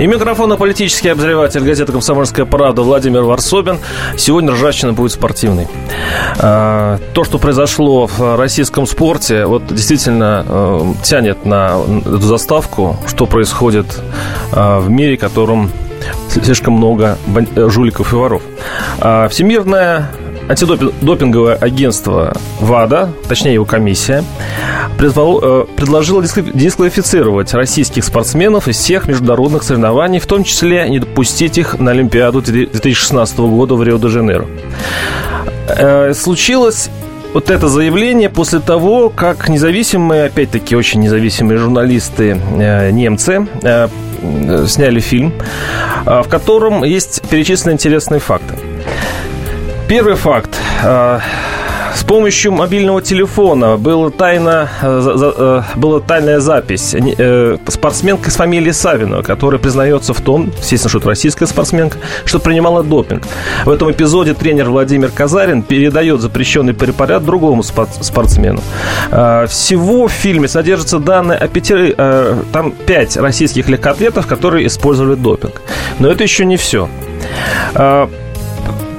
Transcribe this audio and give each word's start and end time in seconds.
И 0.00 0.06
микрофона 0.08 0.56
политический 0.56 1.10
обозреватель 1.10 1.60
газеты 1.60 1.92
«Комсомольская 1.92 2.44
правда» 2.46 2.82
Владимир 2.82 3.22
Варсобин. 3.22 3.78
Сегодня 4.16 4.50
ржавчина 4.52 4.92
будет 4.92 5.12
спортивной. 5.12 5.68
А, 6.40 6.98
то, 7.12 7.22
что 7.22 7.38
произошло 7.38 8.08
в 8.08 8.36
российском 8.36 8.88
спорте, 8.88 9.46
вот 9.46 9.66
действительно 9.68 10.44
э, 10.48 10.94
тянет 11.04 11.46
на 11.46 11.80
эту 12.00 12.20
заставку, 12.22 12.96
что 13.06 13.26
происходит 13.26 13.86
э, 14.52 14.78
в 14.80 14.90
мире, 14.90 15.16
в 15.16 15.20
котором 15.20 15.70
слишком 16.28 16.74
много 16.74 17.16
жуликов 17.54 18.12
и 18.12 18.16
воров. 18.16 18.42
А, 18.98 19.28
Всемирная 19.28 20.10
антидопинговое 20.48 21.54
агентство 21.54 22.34
ВАДА, 22.60 23.10
точнее 23.28 23.54
его 23.54 23.64
комиссия, 23.64 24.24
э, 24.98 25.64
предложила 25.76 26.22
дисквалифицировать 26.22 27.54
российских 27.54 28.04
спортсменов 28.04 28.68
из 28.68 28.76
всех 28.76 29.08
международных 29.08 29.62
соревнований, 29.62 30.18
в 30.18 30.26
том 30.26 30.44
числе 30.44 30.88
не 30.88 30.98
допустить 30.98 31.58
их 31.58 31.78
на 31.78 31.92
Олимпиаду 31.92 32.42
2016 32.42 33.38
года 33.38 33.74
в 33.74 33.82
Рио-де-Жанейро. 33.82 34.46
Э, 35.68 36.12
случилось 36.14 36.90
вот 37.32 37.50
это 37.50 37.68
заявление 37.68 38.28
после 38.28 38.60
того, 38.60 39.10
как 39.10 39.48
независимые, 39.48 40.26
опять-таки 40.26 40.76
очень 40.76 41.00
независимые 41.00 41.58
журналисты 41.58 42.38
э, 42.58 42.90
немцы 42.90 43.46
сняли 44.66 45.00
фильм, 45.00 45.34
в 46.06 46.26
котором 46.30 46.82
есть 46.82 47.20
перечислены 47.28 47.74
интересные 47.74 48.20
факты. 48.20 48.54
Первый 49.88 50.14
факт. 50.14 50.50
А, 50.82 51.20
с 51.94 52.02
помощью 52.02 52.52
мобильного 52.52 53.02
телефона 53.02 53.76
была, 53.76 54.10
тайна, 54.10 54.68
э, 54.82 55.02
э, 55.36 55.62
была 55.76 56.00
тайная 56.00 56.40
запись 56.40 56.94
э, 56.94 57.56
спортсменка 57.68 58.30
с 58.30 58.36
фамилией 58.36 58.72
Савинова, 58.72 59.22
которая 59.22 59.60
признается 59.60 60.14
в 60.14 60.20
том, 60.20 60.50
естественно, 60.58 60.88
что 60.88 60.98
это 60.98 61.08
российская 61.08 61.46
спортсменка, 61.46 61.98
что 62.24 62.40
принимала 62.40 62.82
допинг. 62.82 63.24
В 63.64 63.70
этом 63.70 63.90
эпизоде 63.92 64.32
тренер 64.32 64.70
Владимир 64.70 65.10
Казарин 65.10 65.62
передает 65.62 66.20
запрещенный 66.20 66.72
препарат 66.72 67.24
другому 67.24 67.62
спортсмену. 67.62 68.62
А, 69.10 69.46
всего 69.46 70.08
в 70.08 70.12
фильме 70.12 70.48
содержатся 70.48 70.98
данные 70.98 71.38
о 71.38 71.46
пяти, 71.46 71.94
там 72.52 72.72
пять 72.72 73.16
российских 73.16 73.68
легкоатлетов, 73.68 74.26
которые 74.26 74.66
использовали 74.66 75.14
допинг. 75.14 75.60
Но 75.98 76.08
это 76.08 76.22
еще 76.22 76.46
не 76.46 76.56
все. 76.56 76.88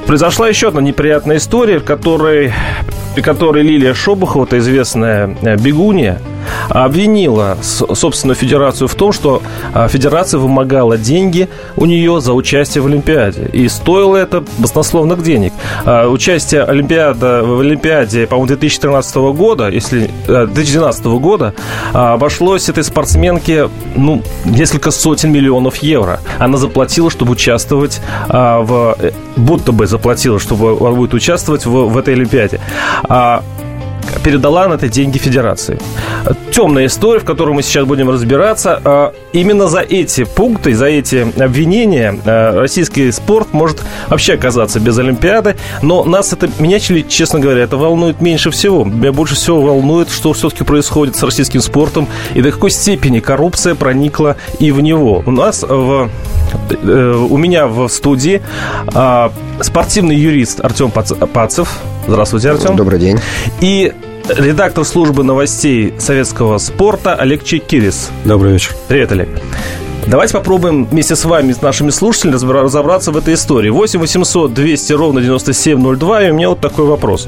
Произошла 0.07 0.47
еще 0.47 0.67
одна 0.67 0.81
неприятная 0.81 1.37
история, 1.37 1.79
в 1.79 1.83
которой, 1.83 2.53
при 3.15 3.21
которой 3.21 3.63
Лилия 3.63 3.95
Шобухова, 3.95 4.45
это 4.45 4.59
известная 4.59 5.35
э, 5.41 5.57
бегунья, 5.57 6.21
обвинила 6.69 7.57
собственную 7.61 8.35
федерацию 8.35 8.87
в 8.87 8.95
том, 8.95 9.11
что 9.11 9.41
а, 9.73 9.87
федерация 9.87 10.39
вымогала 10.39 10.97
деньги 10.97 11.49
у 11.75 11.85
нее 11.85 12.21
за 12.21 12.33
участие 12.33 12.81
в 12.81 12.87
Олимпиаде. 12.87 13.49
И 13.53 13.67
стоило 13.67 14.15
это 14.17 14.43
баснословных 14.57 15.23
денег. 15.23 15.53
А, 15.85 16.07
участие 16.07 16.63
Олимпиада, 16.63 17.43
в 17.43 17.59
Олимпиаде, 17.59 18.27
по-моему, 18.27 18.47
2013 18.47 19.15
года, 19.15 19.69
если 19.69 20.09
2012 20.27 21.05
э, 21.05 21.09
года, 21.17 21.53
а, 21.93 22.13
обошлось 22.13 22.69
этой 22.69 22.83
спортсменке 22.83 23.69
ну, 23.95 24.21
несколько 24.45 24.91
сотен 24.91 25.31
миллионов 25.31 25.77
евро. 25.77 26.19
Она 26.39 26.57
заплатила, 26.57 27.09
чтобы 27.09 27.33
участвовать 27.33 28.01
в... 28.27 28.97
Э, 28.99 29.11
будто 29.35 29.71
бы 29.71 29.87
заплатила, 29.87 30.39
чтобы 30.39 30.75
будет 30.75 31.13
участвовать 31.13 31.65
в, 31.65 31.89
в 31.89 31.97
этой 31.97 32.13
Олимпиаде 32.13 32.59
передала 34.23 34.67
на 34.67 34.73
это 34.73 34.89
деньги 34.89 35.17
федерации. 35.17 35.79
Темная 36.51 36.87
история, 36.87 37.19
в 37.19 37.25
которой 37.25 37.53
мы 37.53 37.61
сейчас 37.61 37.85
будем 37.85 38.09
разбираться. 38.09 38.81
А, 38.83 39.13
именно 39.33 39.67
за 39.67 39.81
эти 39.81 40.23
пункты, 40.23 40.73
за 40.73 40.87
эти 40.87 41.27
обвинения 41.41 42.19
а, 42.25 42.59
российский 42.59 43.11
спорт 43.11 43.53
может 43.53 43.83
вообще 44.07 44.33
оказаться 44.33 44.79
без 44.79 44.97
Олимпиады. 44.97 45.55
Но 45.81 46.03
нас 46.03 46.33
это, 46.33 46.49
меня, 46.59 46.79
честно 46.79 47.39
говоря, 47.39 47.63
это 47.63 47.77
волнует 47.77 48.21
меньше 48.21 48.51
всего. 48.51 48.83
Меня 48.83 49.11
больше 49.11 49.35
всего 49.35 49.61
волнует, 49.61 50.09
что 50.09 50.33
все-таки 50.33 50.63
происходит 50.63 51.15
с 51.15 51.23
российским 51.23 51.61
спортом 51.61 52.07
и 52.33 52.41
до 52.41 52.51
какой 52.51 52.71
степени 52.71 53.19
коррупция 53.19 53.75
проникла 53.75 54.37
и 54.59 54.71
в 54.71 54.81
него. 54.81 55.23
У 55.25 55.31
нас 55.31 55.63
в 55.63 56.09
у 56.83 57.37
меня 57.37 57.67
в 57.67 57.87
студии 57.87 58.41
а, 58.93 59.31
спортивный 59.61 60.15
юрист 60.15 60.59
Артем 60.63 60.91
Пацев. 60.91 61.79
Здравствуйте, 62.07 62.51
Артем. 62.51 62.75
Добрый 62.75 62.99
день. 62.99 63.19
И 63.61 63.93
редактор 64.29 64.85
службы 64.85 65.23
новостей 65.23 65.93
советского 65.99 66.57
спорта 66.57 67.15
Олег 67.15 67.43
Чекирис. 67.43 68.09
Добрый 68.23 68.53
вечер. 68.53 68.75
Привет, 68.87 69.11
Олег. 69.11 69.29
Давайте 70.07 70.33
попробуем 70.33 70.85
вместе 70.85 71.15
с 71.15 71.25
вами, 71.25 71.51
с 71.51 71.61
нашими 71.61 71.89
слушателями, 71.89 72.35
разобраться 72.35 73.11
в 73.11 73.17
этой 73.17 73.33
истории. 73.33 73.69
8 73.69 73.99
800 73.99 74.53
200 74.53 74.93
ровно 74.93 75.21
9702. 75.21 76.23
И 76.23 76.31
у 76.31 76.33
меня 76.35 76.49
вот 76.49 76.59
такой 76.59 76.85
вопрос. 76.85 77.27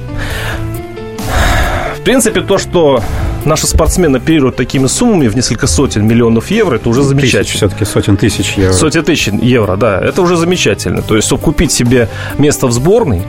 В 2.08 2.10
принципе, 2.10 2.40
то, 2.40 2.58
что 2.58 3.04
наши 3.44 3.68
спортсмены 3.68 4.16
оперируют 4.16 4.56
такими 4.56 4.88
суммами 4.88 5.28
в 5.28 5.36
несколько 5.36 5.68
сотен 5.68 6.08
миллионов 6.08 6.50
евро, 6.52 6.78
это 6.78 6.88
уже 6.88 7.04
замечательно. 7.04 7.44
Тысяч, 7.44 7.56
все-таки 7.58 7.84
сотен 7.84 8.16
тысяч 8.16 8.54
евро. 8.54 8.72
Сотен 8.72 9.04
тысяч 9.04 9.28
евро, 9.28 9.76
да. 9.76 10.00
Это 10.00 10.22
уже 10.22 10.38
замечательно. 10.38 11.02
То 11.02 11.18
есть, 11.18 11.28
чтобы 11.28 11.44
купить 11.44 11.74
себе 11.74 12.08
место 12.38 12.68
в 12.68 12.72
сборной, 12.72 13.24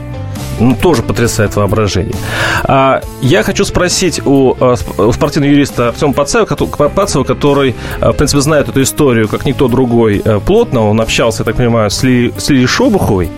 ну, 0.59 0.75
тоже 0.75 1.01
потрясает 1.03 1.55
воображение. 1.55 2.15
А, 2.63 3.01
я 3.21 3.43
хочу 3.43 3.65
спросить 3.65 4.21
у, 4.25 4.55
а, 4.59 4.75
у 4.97 5.11
спортивного 5.11 5.51
юриста 5.51 5.89
Артема 5.89 6.13
Пацева, 6.13 6.45
Пацева, 6.45 7.23
который, 7.23 7.75
а, 8.01 8.11
в 8.11 8.17
принципе, 8.17 8.41
знает 8.41 8.69
эту 8.69 8.81
историю, 8.81 9.27
как 9.27 9.45
никто 9.45 9.67
другой, 9.67 10.21
а, 10.23 10.39
плотно. 10.39 10.87
Он 10.87 11.01
общался, 11.01 11.41
я 11.41 11.45
так 11.45 11.55
понимаю, 11.55 11.89
с, 11.89 12.03
Ли, 12.03 12.33
с 12.37 12.49
Лилией 12.49 12.67
Шобуховой. 12.67 13.29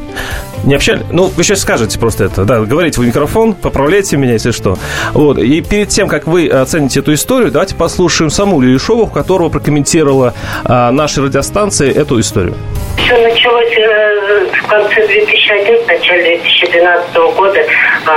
Не 0.64 0.76
общались? 0.76 1.02
Ну, 1.12 1.32
вы 1.36 1.44
сейчас 1.44 1.62
скажете 1.62 1.98
просто 1.98 2.26
это, 2.26 2.46
да, 2.46 2.60
говорите 2.62 3.02
в 3.02 3.06
микрофон, 3.06 3.54
поправляйте 3.54 4.18
меня, 4.18 4.34
если 4.34 4.52
что. 4.52 4.78
Вот, 5.14 5.40
и 5.40 5.62
перед 5.62 5.90
тем, 5.90 6.08
как 6.08 6.28
вы 6.28 6.48
оцените 6.48 7.00
эту 7.00 7.14
историю, 7.14 7.52
давайте 7.52 7.76
послушаем 7.76 8.30
саму 8.30 8.62
Лилию 8.62 8.80
Шобуху, 8.80 9.12
которая 9.12 9.50
прокомментировала 9.50 10.34
а, 10.64 10.92
нашей 10.92 11.24
радиостанции 11.24 11.92
эту 11.92 12.20
историю. 12.20 12.56
Все 12.98 13.18
началось 13.18 13.74
э, 13.78 14.46
в 14.62 14.68
конце 14.68 15.08
2011, 15.08 15.88
начале 15.88 16.38
2012 16.38 17.16
года. 17.36 17.66
А, 18.06 18.14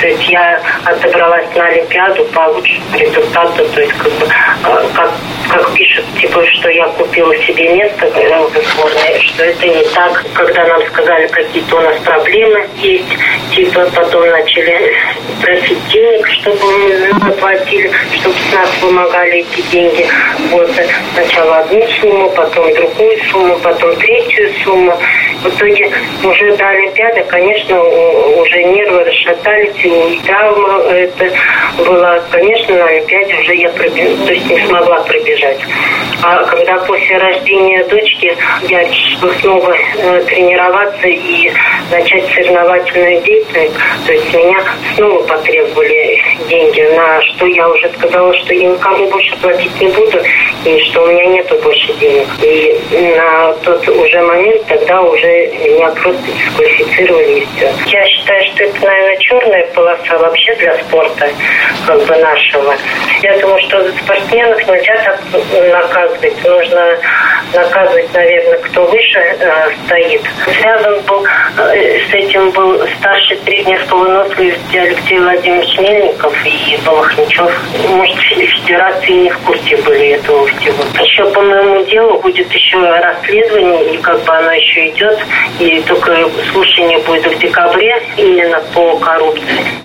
то 0.00 0.06
есть 0.06 0.28
я 0.28 0.60
отобралась 0.84 1.46
на 1.54 1.66
Олимпиаду 1.66 2.24
по 2.26 2.40
лучшему 2.48 2.96
результату. 2.96 3.64
То 3.74 3.80
есть 3.80 3.92
как, 3.94 4.12
бы, 4.12 4.26
а, 4.64 4.84
как, 4.94 5.12
как 5.48 5.72
пишут, 5.74 6.04
типа, 6.20 6.44
что 6.46 6.68
я 6.70 6.86
купила 6.88 7.36
себе 7.38 7.68
место 7.74 8.10
что 9.34 9.44
это 9.44 9.66
не 9.66 9.82
так. 9.94 10.24
Когда 10.34 10.64
нам 10.66 10.82
сказали, 10.86 11.26
какие-то 11.28 11.76
у 11.76 11.80
нас 11.80 11.96
проблемы 12.04 12.66
есть, 12.76 13.16
типа 13.52 13.88
потом 13.94 14.28
начали 14.30 14.94
просить 15.42 15.88
денег, 15.88 16.26
чтобы 16.28 16.78
мы 16.78 17.12
заплатили, 17.20 17.90
чтобы 18.12 18.34
с 18.34 18.54
нас 18.54 18.70
вымогали 18.80 19.38
эти 19.40 19.60
деньги. 19.70 20.06
Вот 20.50 20.70
сначала 21.14 21.58
одну 21.58 21.86
сумму, 22.00 22.30
потом 22.30 22.72
другую 22.74 23.18
сумму, 23.30 23.58
потом 23.58 23.94
третью 23.96 24.50
сумму. 24.64 24.96
В 25.42 25.48
итоге 25.48 25.90
уже 26.22 26.56
до 26.56 26.68
Олимпиады, 26.68 27.24
конечно, 27.28 27.82
уже 27.82 28.64
нервы 28.64 29.04
расшатались, 29.04 29.84
и 29.84 30.20
травма 30.24 30.84
это 30.90 31.30
была, 31.78 32.20
конечно, 32.30 32.76
на 32.76 32.86
Олимпиаде 32.86 33.34
уже 33.34 33.54
я 33.56 33.68
пробеж... 33.70 34.10
то 34.26 34.32
есть 34.32 34.46
не 34.46 34.66
смогла 34.66 35.00
пробежать. 35.02 35.33
А 36.22 36.42
когда 36.44 36.76
после 36.78 37.18
рождения 37.18 37.84
дочки 37.84 38.34
я 38.68 38.82
решила 38.82 39.32
снова 39.40 39.74
э, 39.74 40.22
тренироваться 40.26 41.06
и 41.06 41.52
начать 41.90 42.24
соревновательную 42.32 43.20
деятельность, 43.22 43.74
то 44.06 44.12
есть 44.12 44.34
меня 44.34 44.58
снова 44.96 45.22
потребовали 45.24 46.22
деньги, 46.48 46.80
на 46.96 47.20
что 47.22 47.46
я 47.46 47.68
уже 47.68 47.90
сказала, 47.98 48.34
что 48.38 48.54
я 48.54 48.68
никому 48.68 49.10
больше 49.10 49.36
платить 49.36 49.80
не 49.80 49.88
буду, 49.88 50.18
и 50.64 50.78
что 50.80 51.02
у 51.02 51.06
меня 51.08 51.26
нету 51.26 51.56
больше 51.62 51.92
денег. 51.94 52.26
И 52.42 52.80
на 53.16 53.52
тот 53.64 53.86
уже 53.88 54.22
момент 54.22 54.64
тогда 54.66 55.02
уже 55.02 55.48
меня 55.48 55.88
просто 55.90 56.22
дисквалифицировали 56.22 57.40
и 57.40 57.46
все. 57.56 57.70
Я 57.86 58.06
считаю, 58.06 58.44
что 58.44 58.64
это, 58.64 58.86
наверное, 58.86 59.16
черная 59.18 59.66
полоса 59.74 60.18
вообще 60.18 60.54
для 60.56 60.74
спорта, 60.78 61.28
как 61.86 62.06
бы 62.06 62.16
нашего. 62.16 62.74
Я 63.22 63.38
думаю, 63.38 63.60
что 63.60 63.84
спортсменов 64.02 64.66
нельзя 64.66 64.94
так 65.04 65.20
наказывать. 65.70 66.44
Нужно 66.44 66.98
наказывать, 67.52 68.12
наверное, 68.12 68.58
кто 68.58 68.84
выше 68.86 69.18
э, 69.18 69.70
стоит. 69.84 70.22
Связан 70.60 71.00
был 71.02 71.24
э, 71.58 72.00
с 72.10 72.14
этим 72.14 72.50
был 72.50 72.80
старший 72.98 73.36
тренер 73.38 73.84
по 73.88 73.96
выносливости 73.96 74.76
Алексей 74.76 75.18
Владимирович 75.18 75.78
Мельников 75.78 76.34
и 76.44 76.78
Балахничев. 76.84 77.50
Может, 77.88 78.18
федерации 78.18 79.12
не 79.12 79.30
в 79.30 79.38
курсе 79.38 79.76
были 79.78 80.08
этого 80.10 80.46
всего. 80.46 80.84
Еще 81.00 81.24
по 81.30 81.40
моему 81.40 81.84
делу 81.84 82.18
будет 82.20 82.50
еще 82.52 82.78
расследование, 82.78 83.94
и 83.94 83.98
как 83.98 84.22
бы 84.24 84.32
оно 84.34 84.52
еще 84.52 84.88
идет, 84.88 85.18
и 85.58 85.82
только 85.86 86.28
слушание 86.52 86.98
будет 87.00 87.26
в 87.26 87.38
декабре 87.38 88.02
именно 88.16 88.60
по 88.74 88.96
коррупции. 88.98 89.83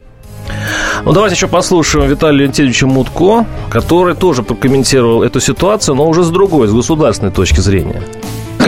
Ну, 1.05 1.13
давайте 1.13 1.35
еще 1.35 1.47
послушаем 1.47 2.09
Виталия 2.09 2.41
Леонтьевича 2.41 2.87
Мутко, 2.87 3.45
который 3.69 4.15
тоже 4.15 4.43
прокомментировал 4.43 5.23
эту 5.23 5.39
ситуацию, 5.39 5.95
но 5.95 6.07
уже 6.07 6.23
с 6.23 6.29
другой, 6.29 6.67
с 6.67 6.73
государственной 6.73 7.31
точки 7.31 7.59
зрения. 7.59 8.01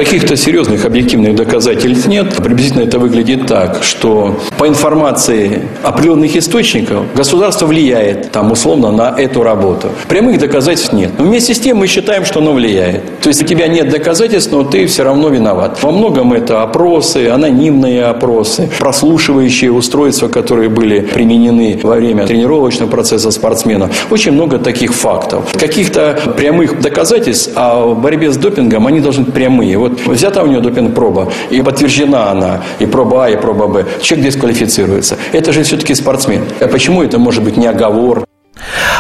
Каких-то 0.01 0.36
серьезных 0.36 0.83
объективных 0.86 1.36
доказательств 1.36 2.07
нет. 2.07 2.36
Приблизительно 2.38 2.81
это 2.81 2.98
выглядит 2.98 3.45
так, 3.45 3.83
что 3.83 4.36
по 4.57 4.68
информации 4.68 5.62
определенных 5.83 6.36
источников 6.36 7.06
государство 7.13 7.68
влияет 7.68 8.31
там 8.31 8.51
условно 8.51 8.89
на 8.89 9.13
эту 9.15 9.44
работу. 9.44 9.89
Прямых 10.07 10.39
доказательств 10.39 10.92
нет. 10.92 11.12
Но 11.19 11.25
вместе 11.25 11.53
с 11.53 11.59
тем 11.59 11.77
мы 11.77 11.86
считаем, 11.86 12.25
что 12.25 12.39
оно 12.39 12.53
влияет. 12.53 13.19
То 13.19 13.30
есть 13.30 13.44
у 13.44 13.45
тебя 13.45 13.68
нет 13.68 13.89
доказательств, 13.89 14.51
но 14.51 14.63
ты 14.63 14.88
все 14.88 15.03
равно 15.03 15.30
виноват. 15.30 15.77
Во 15.83 15.92
многом 15.92 16.33
это 16.33 16.63
опросы, 16.63 17.30
анонимные 17.30 18.06
опросы, 18.06 18.71
прослушивающие 18.80 19.71
устройства, 19.71 20.30
которые 20.30 20.69
были 20.69 21.01
применены 21.01 21.80
во 21.83 21.97
время 21.97 22.25
тренировочного 22.25 22.89
процесса 22.89 23.30
спортсменов. 23.30 24.07
Очень 24.09 24.31
много 24.31 24.57
таких 24.57 24.95
фактов. 24.95 25.44
Каких-то 25.54 26.19
прямых 26.36 26.81
доказательств 26.81 27.51
о 27.56 27.94
борьбе 27.94 28.31
с 28.31 28.38
допингом, 28.38 28.88
они 28.88 29.00
должны 29.00 29.25
быть 29.25 29.36
прямые. 29.36 29.77
Вот 29.77 29.90
взята 30.05 30.43
у 30.43 30.47
него 30.47 30.61
допинг-проба, 30.61 31.31
и 31.49 31.61
подтверждена 31.61 32.31
она, 32.31 32.61
и 32.79 32.85
проба 32.85 33.25
А, 33.25 33.29
и 33.29 33.35
проба 33.35 33.67
Б. 33.67 33.85
Человек 34.01 34.27
дисквалифицируется. 34.27 35.17
Это 35.31 35.51
же 35.53 35.63
все-таки 35.63 35.93
спортсмен. 35.95 36.43
А 36.59 36.67
почему 36.67 37.03
это 37.03 37.19
может 37.19 37.43
быть 37.43 37.57
не 37.57 37.67
оговор? 37.67 38.25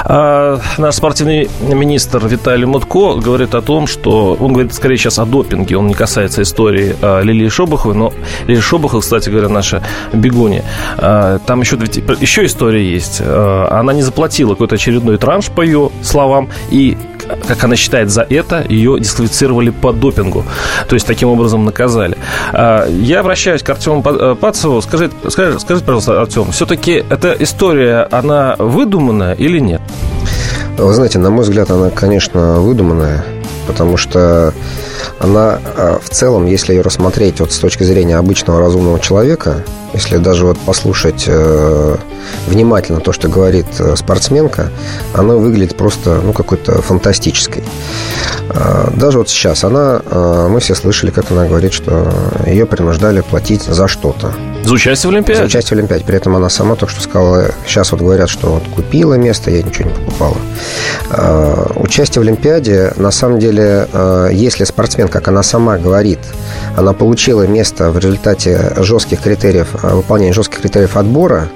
А, 0.03 0.59
наш 0.77 0.95
спортивный 0.95 1.49
министр 1.61 2.25
Виталий 2.25 2.65
Мутко 2.65 3.15
говорит 3.15 3.55
о 3.55 3.61
том, 3.61 3.87
что 3.87 4.35
он 4.39 4.53
говорит 4.53 4.73
скорее 4.73 4.97
сейчас 4.97 5.19
о 5.19 5.25
допинге, 5.25 5.77
он 5.77 5.87
не 5.87 5.93
касается 5.93 6.41
истории 6.41 6.95
а, 7.01 7.21
Лилии 7.21 7.49
Шобаховой, 7.49 7.95
но 7.95 8.13
Лилия 8.47 8.61
Шобахова, 8.61 9.01
кстати 9.01 9.29
говоря, 9.29 9.49
наша 9.49 9.83
бегуни. 10.13 10.63
А, 10.97 11.39
там 11.39 11.61
еще, 11.61 11.77
еще 12.19 12.45
история 12.45 12.83
есть. 12.83 13.21
А, 13.23 13.79
она 13.79 13.93
не 13.93 14.01
заплатила 14.01 14.51
какой-то 14.51 14.75
очередной 14.75 15.17
транш, 15.17 15.49
по 15.49 15.61
ее 15.61 15.91
словам, 16.01 16.49
и 16.71 16.97
как 17.47 17.63
она 17.63 17.75
считает, 17.75 18.09
за 18.09 18.21
это 18.21 18.65
ее 18.67 18.99
дисквалифицировали 18.99 19.69
по 19.69 19.93
допингу. 19.93 20.45
То 20.87 20.95
есть, 20.95 21.07
таким 21.07 21.29
образом 21.29 21.65
наказали. 21.65 22.17
А, 22.53 22.87
я 22.89 23.19
обращаюсь 23.19 23.63
к 23.63 23.69
Артему 23.69 24.03
э, 24.05 24.35
Пацеву. 24.39 24.81
Скажите, 24.81 25.13
скажите, 25.29 25.59
скажите, 25.59 25.85
пожалуйста, 25.85 26.21
Артем, 26.21 26.51
все-таки 26.51 27.03
эта 27.09 27.35
история, 27.39 28.07
она 28.11 28.55
выдуманная 28.57 29.33
или 29.33 29.59
нет? 29.59 29.81
Вы 30.77 30.93
знаете, 30.93 31.19
на 31.19 31.29
мой 31.29 31.43
взгляд, 31.43 31.69
она, 31.69 31.89
конечно, 31.89 32.59
выдуманная, 32.59 33.23
потому 33.67 33.97
что 33.97 34.53
она 35.21 35.59
а, 35.77 35.99
в 36.01 36.09
целом, 36.09 36.47
если 36.47 36.73
ее 36.73 36.81
рассмотреть 36.81 37.39
вот 37.39 37.51
с 37.51 37.59
точки 37.59 37.83
зрения 37.83 38.17
обычного 38.17 38.59
разумного 38.59 38.99
человека, 38.99 39.63
если 39.93 40.17
даже 40.17 40.45
вот 40.45 40.57
послушать 40.57 41.25
э, 41.27 41.97
внимательно 42.47 43.01
то, 43.01 43.11
что 43.11 43.27
говорит 43.27 43.67
э, 43.79 43.95
спортсменка, 43.95 44.71
она 45.13 45.35
выглядит 45.35 45.77
просто, 45.77 46.21
ну, 46.23 46.33
какой-то 46.33 46.81
фантастической. 46.81 47.63
Э, 48.49 48.89
даже 48.95 49.19
вот 49.19 49.29
сейчас 49.29 49.63
она, 49.63 50.01
э, 50.03 50.47
мы 50.49 50.59
все 50.59 50.75
слышали, 50.75 51.11
как 51.11 51.29
она 51.31 51.45
говорит, 51.45 51.73
что 51.73 52.11
ее 52.47 52.65
принуждали 52.65 53.21
платить 53.21 53.63
за 53.63 53.87
что-то. 53.87 54.33
За 54.63 54.73
участие 54.73 55.11
в 55.11 55.13
Олимпиаде? 55.13 55.41
За 55.41 55.45
участие 55.47 55.75
в 55.75 55.79
Олимпиаде. 55.79 56.05
При 56.05 56.15
этом 56.15 56.35
она 56.35 56.49
сама 56.49 56.75
только 56.75 56.93
что 56.93 57.01
сказала, 57.01 57.51
сейчас 57.65 57.91
вот 57.91 58.01
говорят, 58.01 58.29
что 58.29 58.47
вот 58.47 58.63
купила 58.75 59.15
место, 59.15 59.51
я 59.51 59.61
ничего 59.63 59.89
не 59.89 59.95
покупала. 59.95 60.37
Э, 61.09 61.65
участие 61.75 62.23
в 62.23 62.27
Олимпиаде, 62.27 62.93
на 62.97 63.11
самом 63.11 63.39
деле, 63.39 63.87
э, 63.91 64.29
если 64.31 64.63
спортсмен, 64.63 65.07
как 65.07 65.27
она 65.27 65.43
сама 65.43 65.77
говорит, 65.77 66.19
она 66.77 66.93
получила 66.93 67.45
место 67.47 67.91
в 67.91 67.97
результате 67.97 68.73
жестких 68.77 69.21
критериев 69.21 69.71
Э, 69.83 69.95
выполнение 69.95 70.33
жестких 70.33 70.61
критериев 70.61 70.97
отбора, 70.97 71.49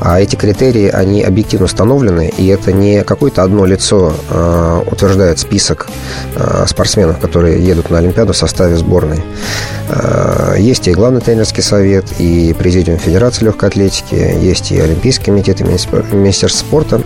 а 0.00 0.20
эти 0.20 0.36
критерии, 0.36 0.88
они 0.88 1.22
объективно 1.22 1.66
установлены, 1.66 2.32
и 2.36 2.46
это 2.46 2.72
не 2.72 3.02
какое-то 3.02 3.42
одно 3.42 3.64
лицо 3.66 4.12
э, 4.28 4.82
утверждает 4.90 5.38
список 5.38 5.88
э, 6.36 6.64
спортсменов, 6.66 7.18
которые 7.18 7.64
едут 7.64 7.90
на 7.90 7.98
Олимпиаду 7.98 8.32
в 8.32 8.36
составе 8.36 8.76
сборной. 8.76 9.22
Э, 9.88 10.54
есть 10.58 10.88
и 10.88 10.92
главный 10.92 11.20
тренерский 11.20 11.62
совет, 11.62 12.06
и 12.18 12.54
президиум 12.58 12.98
Федерации 12.98 13.44
легкой 13.44 13.68
атлетики, 13.68 14.14
есть 14.14 14.72
и 14.72 14.80
Олимпийский 14.80 15.26
комитет, 15.26 15.60
и 15.60 15.64
Министерство 15.64 16.66
спорта. 16.66 17.00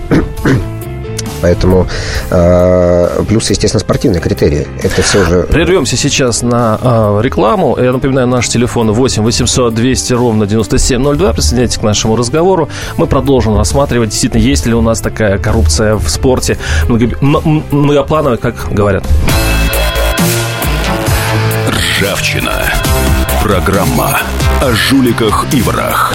Поэтому 1.45 1.87
э, 2.31 3.23
плюс, 3.29 3.51
естественно, 3.51 3.79
спортивные 3.79 4.23
критерии. 4.23 4.67
Это 4.83 5.03
все 5.03 5.21
уже... 5.21 5.43
Прервемся 5.43 5.95
сейчас 5.95 6.41
на 6.41 6.79
э, 6.81 7.21
рекламу. 7.23 7.77
Я 7.79 7.93
напоминаю, 7.93 8.27
наш 8.27 8.49
телефон 8.49 8.91
8 8.91 9.23
800 9.23 9.75
200 9.75 10.15
ровно 10.15 10.47
9702. 10.47 11.35
Присоединяйтесь 11.35 11.77
к 11.77 11.83
нашему 11.83 12.17
разговору. 12.17 12.71
Мы 12.97 13.07
продолжим 13.07 13.59
рассматривать, 13.59 14.09
действительно, 14.09 14.41
есть 14.41 14.65
ли 14.65 14.73
у 14.73 14.81
нас 14.81 15.03
такая 15.03 15.37
коррупция 15.37 15.97
в 15.97 16.09
спорте 16.09 16.57
многоплановая, 16.89 18.39
как 18.39 18.55
говорят. 18.71 19.05
Ржавчина. 21.69 22.73
Программа 23.43 24.19
о 24.63 24.73
жуликах 24.73 25.45
и 25.53 25.61
ворах. 25.61 26.15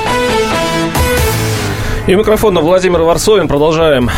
И 2.07 2.15
микрофон 2.15 2.57
Владимир 2.57 3.03
Варсовин. 3.03 3.47
Продолжаем 3.47 4.09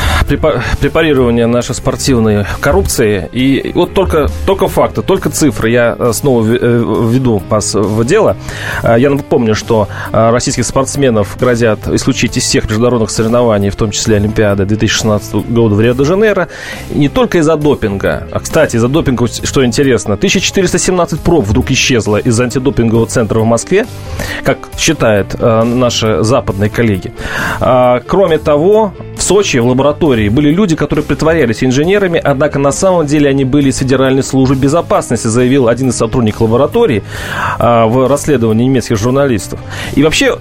препарирование 0.80 1.48
нашей 1.48 1.76
спортивной 1.76 2.46
коррупции. 2.62 3.30
И 3.34 3.74
вот 3.76 3.94
только, 3.94 4.28
только 4.46 4.70
факты, 4.70 5.02
только 5.02 5.30
цифры 5.30 5.70
я 5.70 5.94
э, 6.00 6.12
снова 6.14 6.46
э, 6.46 6.58
введу 6.58 7.44
вас 7.50 7.76
в 7.76 8.06
дело. 8.06 8.38
Э, 8.84 8.96
я 8.98 9.10
напомню, 9.10 9.54
что 9.54 9.90
российских 10.14 10.66
спортсменов 10.66 11.38
грозят 11.38 11.90
исключить 11.90 12.38
из 12.38 12.44
всех 12.44 12.70
международных 12.70 13.10
соревнований, 13.10 13.70
в 13.70 13.76
том 13.76 13.92
числе 13.92 14.16
Олимпиады 14.16 14.66
2016 14.66 15.36
года 15.50 15.76
в 15.76 15.82
Рио-де-Жанейро. 15.82 16.48
Не 16.90 17.10
только 17.10 17.40
из-за 17.40 17.58
допинга. 17.58 18.28
А, 18.32 18.40
кстати, 18.40 18.78
из-за 18.78 18.88
допинга, 18.88 19.28
что 19.28 19.66
интересно, 19.66 20.14
1417 20.14 21.20
проб 21.20 21.46
вдруг 21.46 21.70
исчезло 21.70 22.16
из 22.16 22.40
антидопингового 22.40 23.08
центра 23.08 23.40
в 23.42 23.46
Москве, 23.46 23.86
как 24.46 24.70
считают 24.78 25.36
наши 25.40 26.24
западные 26.24 26.70
коллеги. 26.70 27.12
А, 27.76 28.02
кроме 28.06 28.38
того, 28.38 28.94
в 29.18 29.24
Сочи 29.24 29.58
в 29.58 29.66
лаборатории 29.66 30.30
были 30.30 30.52
люди, 30.52 30.76
которые 30.76 31.04
притворялись 31.04 31.64
инженерами, 31.64 32.22
однако 32.24 32.60
на 32.60 32.72
самом 32.72 33.08
деле 33.08 33.32
они 33.32 33.46
были 33.46 33.70
из 33.70 33.80
Федеральной 33.80 34.22
службы 34.22 34.54
безопасности, 34.54 35.26
заявил 35.26 35.68
один 35.68 35.90
из 35.90 35.98
сотрудников 35.98 36.42
лаборатории 36.42 37.02
а, 37.58 37.88
в 37.88 38.08
расследовании 38.08 38.66
немецких 38.66 38.98
журналистов. 39.00 39.60
И 39.96 40.04
вообще 40.04 40.38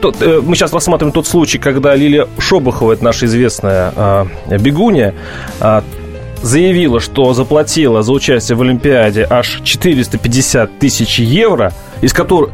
тот, 0.00 0.16
э, 0.20 0.40
мы 0.44 0.56
сейчас 0.56 0.72
рассматриваем 0.72 1.12
тот 1.12 1.28
случай, 1.28 1.58
когда 1.58 1.94
Лилия 1.94 2.26
Шобахова, 2.40 2.94
это 2.94 3.04
наша 3.04 3.26
известная 3.26 3.92
э, 4.48 4.58
бегунья, 4.58 5.14
э, 5.60 5.82
заявила, 6.42 6.98
что 6.98 7.34
заплатила 7.34 8.02
за 8.02 8.12
участие 8.12 8.56
в 8.56 8.62
Олимпиаде 8.62 9.24
аж 9.30 9.60
450 9.62 10.80
тысяч 10.80 11.20
евро– 11.20 11.72
из 12.00 12.12
которых, 12.12 12.50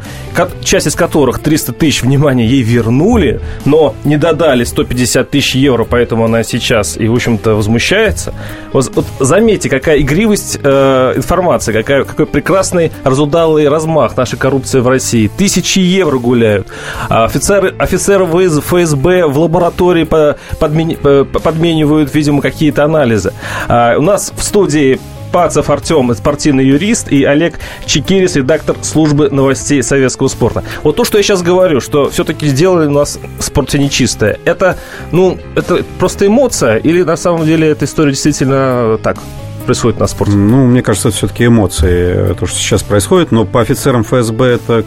часть 0.62 0.87
из 0.87 0.94
которых 0.94 1.38
300 1.38 1.72
тысяч, 1.72 2.02
внимания 2.02 2.46
ей 2.46 2.62
вернули, 2.62 3.40
но 3.64 3.94
не 4.04 4.16
додали 4.16 4.64
150 4.64 5.30
тысяч 5.30 5.54
евро, 5.54 5.84
поэтому 5.84 6.25
она 6.25 6.42
сейчас 6.42 6.96
и, 6.96 7.08
в 7.08 7.14
общем-то, 7.14 7.54
возмущается. 7.54 8.34
Вот, 8.72 8.90
вот 8.94 9.06
заметьте, 9.20 9.68
какая 9.68 10.00
игривость 10.00 10.58
э, 10.62 11.12
информации, 11.16 11.72
какая, 11.72 12.04
какой 12.04 12.26
прекрасный 12.26 12.92
разудалый 13.04 13.68
размах 13.68 14.16
нашей 14.16 14.38
коррупции 14.38 14.80
в 14.80 14.88
России. 14.88 15.30
Тысячи 15.37 15.78
евро 15.78 16.18
гуляют. 16.18 16.68
А 17.08 17.25
офицеры, 17.25 17.75
офицеры 17.78 18.25
ФСБ 18.25 19.26
в 19.26 19.38
лаборатории 19.38 20.04
подменивают, 20.04 22.14
видимо, 22.14 22.40
какие-то 22.40 22.84
анализы. 22.84 23.32
А 23.68 23.96
у 23.99 24.02
нас 24.02 24.32
в 24.34 24.42
студии 24.42 25.00
Пацев 25.33 25.71
Артем, 25.71 26.15
спортивный 26.15 26.67
юрист, 26.67 27.11
и 27.11 27.25
Олег 27.25 27.59
Чекирис, 27.87 28.37
редактор 28.37 28.77
службы 28.83 29.31
новостей 29.31 29.83
советского 29.83 30.29
спорта. 30.29 30.62
Вот 30.83 30.97
то, 30.97 31.05
что 31.05 31.17
я 31.17 31.25
сейчас 31.25 31.43
говорю, 31.43 31.81
что 31.81 32.11
все-таки 32.11 32.47
сделали 32.47 32.87
у 32.87 32.91
нас 32.91 33.19
в 33.39 33.43
спорте 33.43 33.79
нечистое, 33.79 34.39
это, 34.45 34.77
ну, 35.11 35.39
это 35.57 35.85
просто 35.99 36.27
эмоция 36.27 36.77
или 36.77 37.03
на 37.03 37.17
самом 37.17 37.47
деле 37.47 37.69
эта 37.69 37.87
история 37.87 38.12
действительно 38.12 38.99
так 39.03 39.17
происходит 39.65 39.99
на 39.99 40.07
спорте? 40.07 40.35
Ну, 40.35 40.67
мне 40.67 40.83
кажется, 40.83 41.09
это 41.09 41.17
все-таки 41.17 41.47
эмоции, 41.47 42.35
то, 42.35 42.47
что 42.47 42.59
сейчас 42.59 42.83
происходит, 42.83 43.33
но 43.33 43.45
по 43.45 43.61
офицерам 43.61 44.05
ФСБ 44.05 44.45
это 44.47 44.85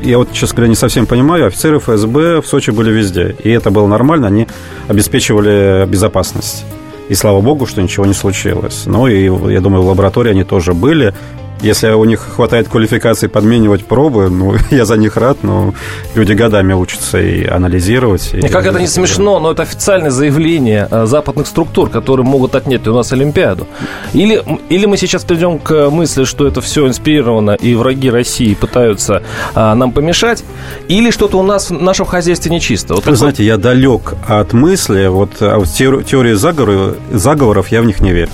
я 0.00 0.18
вот, 0.18 0.32
честно 0.32 0.56
говоря, 0.56 0.68
не 0.68 0.76
совсем 0.76 1.06
понимаю, 1.06 1.46
офицеры 1.46 1.80
ФСБ 1.80 2.40
в 2.40 2.46
Сочи 2.46 2.70
были 2.70 2.90
везде, 2.90 3.34
и 3.42 3.50
это 3.50 3.70
было 3.70 3.86
нормально, 3.88 4.28
они 4.28 4.46
обеспечивали 4.86 5.86
безопасность. 5.86 6.64
И 7.08 7.14
слава 7.14 7.40
богу, 7.40 7.66
что 7.66 7.82
ничего 7.82 8.06
не 8.06 8.12
случилось. 8.12 8.84
Ну 8.86 9.06
и, 9.06 9.24
я 9.52 9.60
думаю, 9.60 9.82
в 9.82 9.88
лаборатории 9.88 10.30
они 10.30 10.44
тоже 10.44 10.74
были. 10.74 11.14
Если 11.60 11.88
у 11.88 12.04
них 12.04 12.20
хватает 12.20 12.68
квалификации 12.68 13.26
подменивать 13.26 13.84
пробы, 13.84 14.28
ну, 14.30 14.54
я 14.70 14.84
за 14.84 14.96
них 14.96 15.16
рад, 15.16 15.38
но 15.42 15.74
люди 16.14 16.32
годами 16.32 16.72
учатся 16.72 17.18
и 17.20 17.46
анализировать. 17.46 18.30
И, 18.32 18.38
и 18.38 18.48
как 18.48 18.66
это 18.66 18.80
не 18.80 18.86
смешно, 18.86 19.40
но 19.40 19.52
это 19.52 19.62
официальное 19.62 20.10
заявление 20.10 20.86
э, 20.90 21.06
западных 21.06 21.46
структур, 21.46 21.90
которые 21.90 22.24
могут 22.24 22.54
отнять 22.54 22.86
у 22.86 22.94
нас 22.94 23.12
Олимпиаду. 23.12 23.66
Или, 24.12 24.42
или 24.68 24.86
мы 24.86 24.96
сейчас 24.96 25.24
придем 25.24 25.58
к 25.58 25.90
мысли, 25.90 26.24
что 26.24 26.46
это 26.46 26.60
все 26.60 26.86
инспирировано, 26.86 27.52
и 27.52 27.74
враги 27.74 28.10
России 28.10 28.54
пытаются 28.54 29.22
а, 29.54 29.74
нам 29.74 29.92
помешать, 29.92 30.44
или 30.88 31.10
что-то 31.10 31.38
у 31.38 31.42
нас 31.42 31.70
в 31.70 31.82
нашем 31.82 32.06
хозяйстве 32.06 32.50
нечисто. 32.50 32.94
Вот 32.94 33.00
Вы 33.00 33.04
такой... 33.04 33.16
знаете, 33.16 33.44
я 33.44 33.56
далек 33.56 34.14
от 34.26 34.52
мысли, 34.52 35.06
вот 35.08 35.30
а 35.40 35.62
теории 35.64 36.34
заговоров, 36.34 36.96
заговоров 37.12 37.68
я 37.68 37.82
в 37.82 37.84
них 37.84 38.00
не 38.00 38.12
верю. 38.12 38.30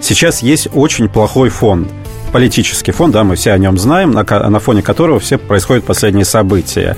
Сейчас 0.00 0.42
есть 0.42 0.68
очень 0.72 1.08
плохой 1.08 1.48
фон– 1.48 1.88
политический 2.30 2.92
фон, 2.92 3.10
да, 3.10 3.24
мы 3.24 3.36
все 3.36 3.52
о 3.52 3.58
нем 3.58 3.78
знаем, 3.78 4.12
на, 4.12 4.24
на 4.24 4.60
фоне 4.60 4.82
которого 4.82 5.20
все 5.20 5.38
происходят 5.38 5.84
последние 5.84 6.24
события. 6.24 6.96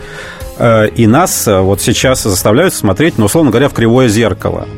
Э, 0.59 0.89
и 0.89 1.07
нас 1.07 1.47
э, 1.49 1.61
вот 1.61 1.81
сейчас 1.81 2.23
заставляют 2.23 2.75
смотреть, 2.75 3.19
ну, 3.19 3.27
условно 3.27 3.51
говоря, 3.51 3.69
в 3.69 3.75
кривое 3.75 4.09
зеркало. 4.09 4.69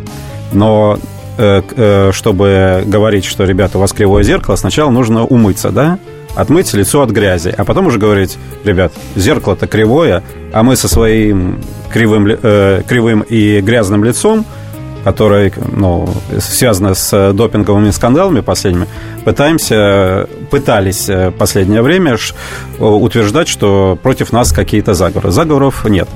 Но 0.53 0.99
э, 1.37 2.11
чтобы 2.13 2.85
говорить, 2.87 3.25
что, 3.25 3.45
ребята, 3.45 3.79
у 3.79 3.81
вас 3.81 3.93
кривое 3.93 4.23
зеркало, 4.23 4.57
сначала 4.57 4.91
нужно 4.91 5.25
умыться, 5.25 5.71
да? 5.71 5.99
Отмыть 6.35 6.73
лицо 6.75 7.03
от 7.03 7.11
грязи, 7.11 7.55
а 7.57 7.65
потом 7.65 7.87
уже 7.87 7.99
говорить, 7.99 8.39
ребят, 8.65 8.93
зеркало-то 9.15 9.67
кривое, 9.67 10.23
а 10.53 10.63
мы 10.65 10.75
со 10.75 10.89
своим 10.89 11.61
кривым, 11.93 12.27
кривым 12.89 13.21
и 13.21 13.61
грязным 13.61 14.03
лицом 14.03 14.45
которая 15.05 15.53
ну, 15.77 16.09
связана 16.41 16.95
с 16.95 17.33
допинговыми 17.35 17.91
скандалами 17.91 18.41
последними, 18.41 18.89
пытаемся, 19.25 20.29
пытались 20.51 21.09
в 21.09 21.33
последнее 21.33 21.83
время 21.83 22.17
утверждать, 22.79 23.49
что 23.49 23.99
против 24.03 24.33
нас 24.33 24.53
какие-то 24.53 24.95
заговоры. 24.95 25.31
Заговоров 25.31 25.85
нет. 25.85 26.09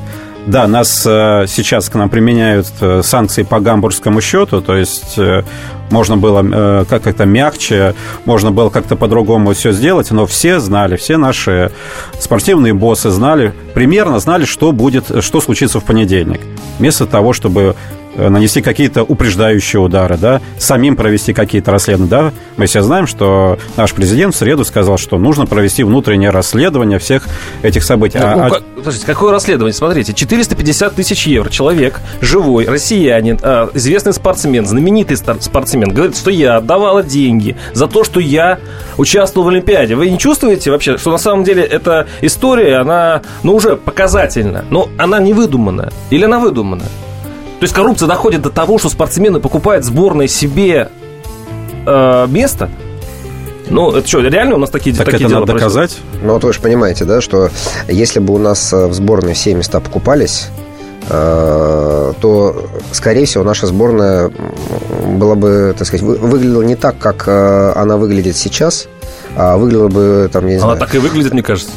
Да, 0.48 0.66
нас 0.66 1.04
э, 1.06 1.44
сейчас 1.46 1.90
к 1.90 1.94
нам 1.94 2.08
применяют 2.08 2.68
э, 2.80 3.02
санкции 3.02 3.42
по 3.42 3.60
гамбургскому 3.60 4.22
счету, 4.22 4.62
то 4.62 4.76
есть 4.76 5.18
э, 5.18 5.42
можно 5.90 6.16
было 6.16 6.84
как-то 6.88 7.24
мягче, 7.24 7.94
можно 8.24 8.50
было 8.50 8.70
как-то 8.70 8.96
по-другому 8.96 9.52
все 9.54 9.72
сделать, 9.72 10.10
но 10.10 10.26
все 10.26 10.60
знали, 10.60 10.96
все 10.96 11.16
наши 11.16 11.70
спортивные 12.18 12.74
боссы 12.74 13.10
знали, 13.10 13.52
примерно 13.74 14.18
знали, 14.18 14.44
что 14.44 14.72
будет, 14.72 15.24
что 15.24 15.40
случится 15.40 15.80
в 15.80 15.84
понедельник. 15.84 16.40
Вместо 16.78 17.06
того, 17.06 17.32
чтобы 17.32 17.74
Э, 18.18 18.28
нанести 18.30 18.62
какие-то 18.62 19.04
упреждающие 19.04 19.80
удары, 19.80 20.16
да, 20.16 20.40
самим 20.58 20.96
провести 20.96 21.32
какие-то 21.32 21.70
расследования, 21.70 22.10
да. 22.10 22.32
Мы 22.56 22.66
все 22.66 22.82
знаем, 22.82 23.06
что 23.06 23.60
наш 23.76 23.94
президент 23.94 24.34
в 24.34 24.38
среду 24.38 24.64
сказал, 24.64 24.98
что 24.98 25.18
нужно 25.18 25.46
провести 25.46 25.84
внутреннее 25.84 26.30
расследование 26.30 26.98
всех 26.98 27.28
этих 27.62 27.84
событий. 27.84 28.18
А, 28.18 28.46
а... 28.46 28.60
Подождите, 28.74 29.06
какое 29.06 29.30
расследование? 29.30 29.72
Смотрите, 29.72 30.14
450 30.14 30.96
тысяч 30.96 31.28
евро. 31.28 31.48
Человек, 31.48 32.00
живой, 32.20 32.66
россиянин, 32.66 33.38
а, 33.40 33.70
известный 33.74 34.12
спортсмен, 34.12 34.66
знаменитый 34.66 35.16
спортсмен, 35.16 35.77
говорит, 35.86 36.16
что 36.16 36.30
я 36.30 36.56
отдавала 36.56 37.02
деньги 37.02 37.56
за 37.72 37.86
то, 37.86 38.04
что 38.04 38.20
я 38.20 38.58
участвовал 38.96 39.46
в 39.46 39.48
Олимпиаде. 39.50 39.94
Вы 39.94 40.10
не 40.10 40.18
чувствуете 40.18 40.70
вообще, 40.70 40.98
что 40.98 41.10
на 41.10 41.18
самом 41.18 41.44
деле 41.44 41.62
эта 41.62 42.06
история, 42.20 42.76
она, 42.76 43.22
ну, 43.42 43.54
уже 43.54 43.76
показательна, 43.76 44.64
но 44.70 44.88
она 44.98 45.18
не 45.20 45.32
выдуманная? 45.32 45.92
Или 46.10 46.24
она 46.24 46.38
выдуманная? 46.38 46.88
То 47.60 47.64
есть 47.64 47.74
коррупция 47.74 48.06
доходит 48.06 48.42
до 48.42 48.50
того, 48.50 48.78
что 48.78 48.88
спортсмены 48.88 49.40
покупают 49.40 49.84
сборной 49.84 50.28
себе 50.28 50.90
э, 51.86 52.26
место. 52.28 52.70
Ну, 53.70 53.90
это 53.92 54.06
что, 54.06 54.20
реально 54.20 54.54
у 54.54 54.58
нас 54.58 54.70
такие, 54.70 54.94
так 54.94 55.06
такие 55.06 55.26
это 55.26 55.28
дела 55.28 55.40
надо 55.40 55.52
доказать? 55.54 55.98
Ну, 56.22 56.34
вот 56.34 56.44
вы 56.44 56.52
же 56.52 56.60
понимаете, 56.60 57.04
да, 57.04 57.20
что 57.20 57.50
если 57.88 58.20
бы 58.20 58.34
у 58.34 58.38
нас 58.38 58.72
э, 58.72 58.86
в 58.86 58.94
сборной 58.94 59.34
все 59.34 59.54
места 59.54 59.80
покупались, 59.80 60.48
то, 61.08 62.66
скорее 62.92 63.24
всего, 63.24 63.44
наша 63.44 63.66
сборная 63.66 64.30
была 65.08 65.34
бы, 65.34 65.74
так 65.76 65.86
сказать, 65.86 66.04
выглядела 66.04 66.62
не 66.62 66.76
так, 66.76 66.98
как 66.98 67.24
э, 67.26 67.72
она 67.74 67.96
выглядит 67.96 68.36
сейчас, 68.36 68.88
а 69.40 69.56
выглядела 69.56 69.88
бы, 69.88 70.28
там, 70.32 70.46
я 70.46 70.50
не 70.50 70.56
Она 70.56 70.74
знаю... 70.74 70.80
так 70.80 70.94
и 70.96 70.98
выглядит, 70.98 71.32
мне 71.32 71.44
кажется. 71.44 71.70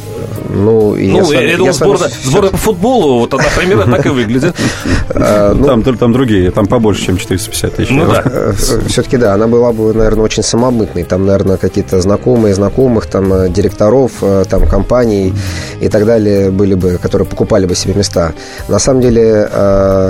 Ну, 0.49 0.95
и 0.95 1.11
ну 1.11 1.31
я, 1.31 1.41
я, 1.41 1.51
я 1.51 1.57
думаю, 1.57 1.73
сборная, 1.73 2.09
сам... 2.09 2.17
сборная 2.23 2.51
по 2.51 2.57
футболу, 2.57 3.19
вот 3.19 3.33
она 3.33 3.43
примерно 3.55 3.95
так 3.95 4.05
и 4.05 4.09
выглядит. 4.09 4.55
А, 5.13 5.53
ну, 5.53 5.65
там, 5.65 5.97
там 5.97 6.13
другие, 6.13 6.51
там 6.51 6.67
побольше, 6.67 7.05
чем 7.05 7.17
450 7.17 7.75
тысяч. 7.75 7.89
Ну, 7.91 8.07
да. 8.07 8.23
Э, 8.25 8.53
Все-таки, 8.87 9.17
да, 9.17 9.33
она 9.33 9.47
была 9.47 9.73
бы, 9.73 9.93
наверное, 9.93 10.23
очень 10.23 10.41
самобытной. 10.41 11.03
Там, 11.03 11.25
наверное, 11.25 11.57
какие-то 11.57 11.99
знакомые 12.01 12.55
знакомых, 12.55 13.07
там, 13.07 13.31
э, 13.33 13.49
директоров, 13.49 14.13
э, 14.21 14.45
там, 14.49 14.65
компаний 14.67 15.33
и 15.81 15.89
так 15.89 16.05
далее 16.05 16.49
были 16.49 16.75
бы, 16.75 16.97
которые 16.97 17.27
покупали 17.27 17.65
бы 17.65 17.75
себе 17.75 17.93
места. 17.93 18.33
На 18.69 18.79
самом 18.79 19.01
деле, 19.01 19.49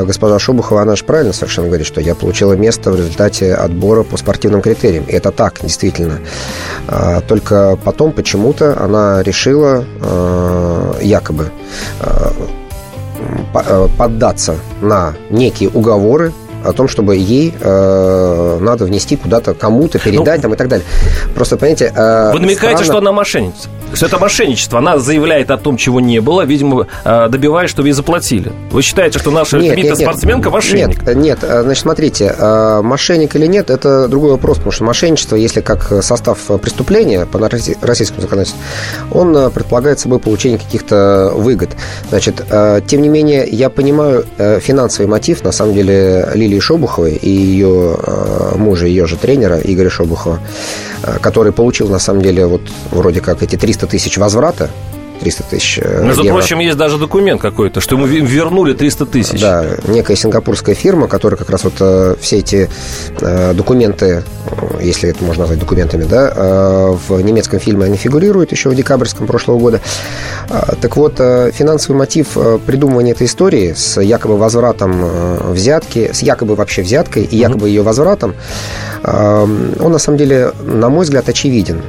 госпожа 0.06 0.38
Шубухова, 0.38 0.84
она 0.84 0.96
же 0.96 1.04
правильно 1.04 1.34
совершенно 1.34 1.68
говорит, 1.68 1.88
что 1.88 2.00
я 2.00 2.14
получила 2.14 2.54
место 2.54 2.92
в 2.92 2.96
результате 2.96 3.56
отбора 3.56 4.04
по 4.04 4.18
спортивным 4.18 4.62
критериям. 4.62 5.06
И 5.06 5.14
это 5.14 5.32
так, 5.32 5.60
действительно. 5.62 6.20
А, 6.88 7.22
только 7.42 7.78
потом 7.84 8.12
почему-то 8.12 8.82
она 8.82 9.24
решила 9.24 9.84
Э, 10.04 10.94
якобы 11.02 11.52
э, 12.00 12.32
э, 13.54 13.88
поддаться 13.98 14.56
на 14.82 15.14
некие 15.30 15.70
уговоры 15.70 16.34
о 16.64 16.74
том, 16.74 16.88
чтобы 16.88 17.16
ей 17.16 17.54
э, 17.60 18.58
надо 18.62 18.86
внести 18.86 19.16
куда-то 19.16 19.54
кому-то, 19.54 20.00
передать 20.00 20.38
ну, 20.38 20.42
там 20.44 20.54
и 20.54 20.58
так 20.58 20.68
далее. 20.68 20.86
Просто, 21.36 21.58
понимаете... 21.58 21.92
Э, 21.96 22.32
Вы 22.34 22.40
намекаете, 22.40 22.84
странно... 22.84 22.84
что 22.84 22.98
она 22.98 23.12
мошенница? 23.12 23.70
Что 23.94 24.06
это 24.06 24.20
мошенничество? 24.20 24.80
Она 24.80 25.00
заявляет 25.00 25.52
о 25.52 25.58
том, 25.58 25.78
чего 25.78 26.00
не 26.00 26.22
было, 26.22 26.44
видимо, 26.44 26.88
э, 27.04 27.28
добиваясь, 27.30 27.70
чтобы 27.70 27.90
ей 27.90 27.94
заплатили. 27.94 28.52
Вы 28.72 28.82
считаете, 28.82 29.20
что 29.20 29.32
наша 29.32 29.58
нет, 29.58 29.76
нет, 29.76 29.98
спортсменка 29.98 30.50
мошенник? 30.50 31.06
Нет, 31.06 31.16
нет, 31.18 31.40
э, 31.42 31.64
значит, 31.64 31.82
смотрите, 31.82 32.34
э, 32.38 32.82
мошенник 32.82 33.36
или 33.36 33.48
нет, 33.48 33.70
это 33.70 34.08
другой 34.08 34.32
вопрос, 34.32 34.58
потому 34.58 34.72
что 34.72 34.84
мошенничество, 34.86 35.36
если 35.36 35.62
как 35.62 36.04
состав 36.04 36.40
преступления 36.62 37.26
по 37.26 37.40
российскому 37.40 38.22
законодательству, 38.22 38.62
он 39.12 39.52
предполагает 39.52 40.00
собой 40.00 40.20
получение 40.20 40.58
каких-то 40.58 41.32
выгод. 41.36 41.72
Значит, 42.10 42.44
тем 42.88 43.02
не 43.02 43.10
менее, 43.10 43.48
я 43.48 43.70
понимаю 43.70 44.26
финансовый 44.38 45.08
мотив, 45.08 45.44
на 45.44 45.52
самом 45.52 45.74
деле, 45.74 46.30
Лили 46.34 46.51
Лилии 46.52 46.60
Шобуховой 46.60 47.16
и 47.16 47.30
ее 47.30 47.96
э, 47.98 48.56
мужа, 48.58 48.86
ее 48.86 49.08
же 49.08 49.16
тренера 49.16 49.60
Игоря 49.64 49.90
Шобухова, 49.90 50.40
э, 51.04 51.18
который 51.22 51.54
получил, 51.54 51.88
на 51.88 52.00
самом 52.00 52.22
деле, 52.22 52.46
вот 52.46 52.62
вроде 52.92 53.22
как 53.22 53.42
эти 53.42 53.56
300 53.56 53.88
тысяч 53.88 54.18
возврата 54.18 54.70
300 55.22 55.44
тысяч 55.44 55.80
э, 55.82 56.04
Между 56.04 56.24
евро. 56.24 56.40
прочим, 56.40 56.60
есть 56.60 56.78
даже 56.78 56.98
документ 56.98 57.40
какой-то, 57.40 57.80
что 57.80 57.96
ему 57.96 58.08
вернули 58.08 58.74
300 58.74 59.06
тысяч. 59.06 59.40
Да, 59.40 59.66
некая 59.88 60.16
сингапурская 60.16 60.74
фирма, 60.74 61.08
которая 61.08 61.38
как 61.38 61.50
раз 61.52 61.64
вот 61.64 61.76
э, 61.80 62.16
все 62.20 62.40
эти 62.40 62.70
э, 63.20 63.54
документы, 63.54 64.24
если 64.82 65.10
это 65.10 65.24
можно 65.24 65.44
назвать 65.44 65.60
документами, 65.60 66.06
да, 66.06 66.92
в 67.08 67.22
немецком 67.22 67.60
фильме 67.60 67.86
они 67.86 67.98
фигурируют 67.98 68.52
еще 68.52 68.70
в 68.70 68.76
декабрьском 68.76 69.28
прошлого 69.28 69.60
года. 69.60 69.80
Так 70.82 70.98
вот, 70.98 71.18
финансовый 71.18 71.98
мотив 71.98 72.36
придумывания 72.66 73.14
этой 73.14 73.28
истории 73.28 73.74
с 73.74 74.02
якобы 74.02 74.38
возвратом 74.38 75.52
взятки, 75.52 76.10
с 76.14 76.22
якобы 76.24 76.56
вообще 76.56 76.82
взяткой 76.82 77.24
и 77.24 77.38
якобы 77.38 77.70
ее 77.70 77.84
возвратом, 77.84 78.34
он 79.04 79.92
на 79.92 80.00
самом 80.00 80.18
деле, 80.18 80.52
на 80.64 80.90
мой 80.90 81.04
взгляд, 81.04 81.30
очевиден. 81.30 81.82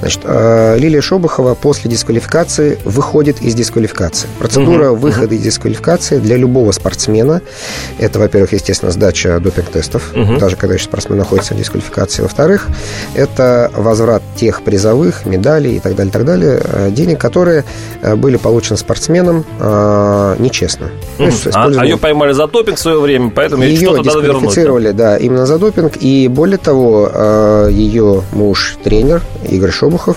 Значит, 0.00 0.22
Лилия 0.24 1.00
Шобахова 1.00 1.54
после 1.54 1.90
дисквалификации 1.90 2.75
выходит 2.84 3.42
из 3.42 3.54
дисквалификации. 3.54 4.28
Процедура 4.38 4.90
угу, 4.90 5.00
выхода 5.00 5.26
угу. 5.26 5.34
из 5.34 5.42
дисквалификации 5.42 6.18
для 6.18 6.36
любого 6.36 6.72
спортсмена– 6.72 7.42
это, 7.98 8.18
во-первых, 8.18 8.52
естественно, 8.52 8.92
сдача 8.92 9.38
допинг-тестов, 9.40 10.12
угу. 10.14 10.38
даже 10.38 10.56
когда 10.56 10.74
еще 10.74 10.84
спортсмен 10.84 11.18
находится 11.18 11.54
в 11.54 11.58
дисквалификации. 11.58 12.22
Во-вторых, 12.22 12.68
это 13.14 13.70
возврат 13.74 14.22
тех 14.36 14.62
призовых, 14.62 15.26
медалей 15.26 15.76
и 15.76 15.80
так 15.80 15.94
далее, 15.94 16.12
так 16.12 16.24
далее, 16.24 16.60
э, 16.62 16.90
денег, 16.90 17.20
которые 17.20 17.64
э, 18.02 18.14
были 18.16 18.36
получены 18.36 18.76
спортсменом 18.76 19.44
э, 19.58 20.36
нечестно. 20.38 20.88
Угу. 21.18 21.26
есть, 21.26 21.46
а, 21.54 21.66
а 21.66 21.84
ее 21.84 21.96
поймали 21.96 22.32
за 22.32 22.46
допинг 22.46 22.78
в 22.78 22.80
свое 22.80 23.00
время, 23.00 23.30
поэтому 23.34 23.62
ее 23.62 23.76
что-то 23.76 24.02
дисквалифицировали, 24.02 24.92
да, 24.92 25.16
именно 25.16 25.46
за 25.46 25.58
допинг. 25.58 25.96
И 26.00 26.28
более 26.28 26.58
того, 26.58 27.10
э, 27.12 27.68
ее 27.72 28.22
муж, 28.32 28.76
тренер 28.82 29.22
Игорь 29.48 29.70
Шобухов, 29.70 30.16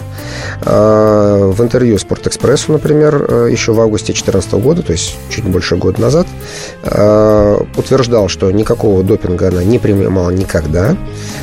э, 0.61 1.51
в 1.51 1.61
интервью 1.61 1.97
«Спортэкспрессу», 2.57 2.71
например, 2.73 3.25
э, 3.27 3.49
еще 3.51 3.73
в 3.73 3.81
августе 3.81 4.13
2014 4.13 4.53
года, 4.53 4.81
то 4.81 4.91
есть 4.91 5.17
чуть 5.29 5.45
больше 5.45 5.75
года 5.75 6.01
назад, 6.01 6.27
утверждал, 7.75 8.27
что 8.29 8.51
никакого 8.51 9.03
допинга 9.03 9.49
она 9.49 9.63
не 9.63 9.79
принимала 9.79 10.29
никогда, 10.29 10.95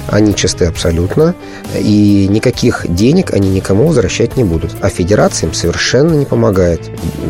они 0.09 0.35
чисты 0.35 0.65
абсолютно, 0.67 1.35
и 1.75 2.27
никаких 2.29 2.87
денег 2.89 3.33
они 3.33 3.51
никому 3.51 3.87
возвращать 3.87 4.37
не 4.37 4.45
будут. 4.45 4.75
А 4.81 4.89
федерациям 4.89 5.53
совершенно 5.53 6.15
не 6.15 6.25
помогает 6.25 6.81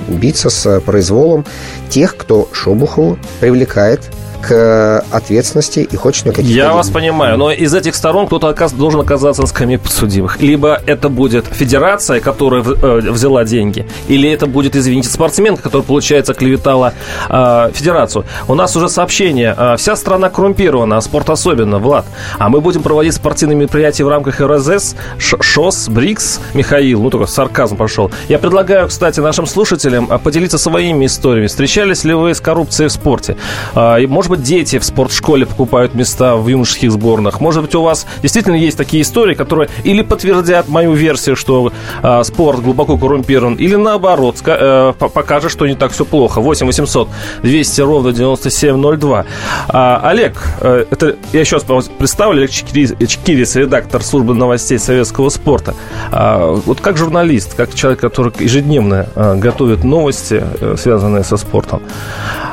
биться 0.08 0.50
с 0.50 0.80
произволом 0.80 1.44
тех, 1.88 2.16
кто 2.16 2.48
Шобухову 2.52 3.18
привлекает 3.40 4.00
к 4.40 5.04
ответственности 5.10 5.80
и 5.80 5.96
хочет 5.96 6.26
на 6.26 6.32
какие-то... 6.32 6.56
Я 6.56 6.72
вас 6.72 6.90
понимаю, 6.90 7.36
но 7.36 7.50
из 7.50 7.74
этих 7.74 7.94
сторон 7.94 8.26
кто-то 8.26 8.54
должен 8.76 9.00
оказаться 9.00 9.42
на 9.42 9.48
скамье 9.48 9.78
подсудимых. 9.78 10.40
Либо 10.40 10.80
это 10.86 11.08
будет 11.08 11.46
федерация, 11.46 12.20
которая 12.20 12.62
э, 12.62 13.10
взяла 13.10 13.44
деньги, 13.44 13.86
или 14.08 14.30
это 14.30 14.46
будет, 14.46 14.76
извините, 14.76 15.08
спортсменка, 15.08 15.62
которая, 15.62 15.86
получается, 15.86 16.34
клеветала 16.34 16.94
э, 17.28 17.70
федерацию. 17.72 18.24
У 18.48 18.54
нас 18.54 18.76
уже 18.76 18.88
сообщение. 18.88 19.54
Э, 19.56 19.76
вся 19.76 19.96
страна 19.96 20.30
коррумпирована, 20.30 20.98
а 20.98 21.00
спорт 21.00 21.30
особенно, 21.30 21.78
Влад. 21.78 22.06
А 22.38 22.48
мы 22.48 22.60
будем 22.60 22.82
проводить 22.82 23.14
спортивные 23.14 23.56
мероприятия 23.56 24.04
в 24.04 24.08
рамках 24.08 24.40
РСС, 24.40 24.96
ШОС, 25.18 25.88
БРИКС, 25.88 26.40
Михаил, 26.54 27.02
ну 27.02 27.10
только 27.10 27.26
сарказм 27.26 27.76
пошел. 27.76 28.10
Я 28.28 28.38
предлагаю, 28.38 28.88
кстати, 28.88 29.20
нашим 29.20 29.46
слушателям 29.46 30.06
поделиться 30.06 30.58
своими 30.58 31.06
историями. 31.06 31.46
Встречались 31.46 32.04
ли 32.04 32.14
вы 32.14 32.34
с 32.34 32.40
коррупцией 32.40 32.88
в 32.88 32.92
спорте? 32.92 33.36
Э, 33.74 34.06
может 34.06 34.25
быть, 34.30 34.36
быть, 34.36 34.46
дети 34.46 34.78
в 34.78 34.84
спортшколе 34.84 35.46
покупают 35.46 35.94
места 35.94 36.36
в 36.36 36.48
юношеских 36.48 36.92
сборных. 36.92 37.40
Может 37.40 37.62
быть, 37.62 37.74
у 37.74 37.82
вас 37.82 38.06
действительно 38.22 38.54
есть 38.54 38.76
такие 38.76 39.02
истории, 39.02 39.34
которые 39.34 39.68
или 39.84 40.02
подтвердят 40.02 40.68
мою 40.68 40.92
версию, 40.92 41.36
что 41.36 41.72
э, 42.02 42.24
спорт 42.24 42.62
глубоко 42.62 42.96
коррумпирован, 42.96 43.54
или 43.54 43.76
наоборот, 43.76 44.36
э, 44.44 44.92
покажет, 44.98 45.50
что 45.50 45.66
не 45.66 45.74
так 45.74 45.92
все 45.92 46.04
плохо. 46.04 46.40
8 46.40 46.66
800 46.66 47.08
200 47.42 47.80
ровно 47.80 48.12
9702. 48.12 49.24
А, 49.68 50.00
Олег, 50.04 50.34
э, 50.60 50.86
это 50.90 51.16
я 51.32 51.40
еще 51.40 51.56
раз 51.56 51.64
представлю, 51.98 52.38
Олег 52.38 52.50
Чекирис, 52.50 53.56
редактор 53.56 54.02
службы 54.02 54.34
новостей 54.34 54.78
советского 54.78 55.30
спорта. 55.30 55.74
А, 56.12 56.52
вот 56.52 56.80
как 56.80 56.96
журналист, 56.96 57.54
как 57.54 57.74
человек, 57.74 58.00
который 58.00 58.32
ежедневно 58.38 59.08
а, 59.14 59.34
готовит 59.36 59.84
новости, 59.84 60.42
э, 60.60 60.76
связанные 60.78 61.24
со 61.24 61.36
спортом, 61.36 61.82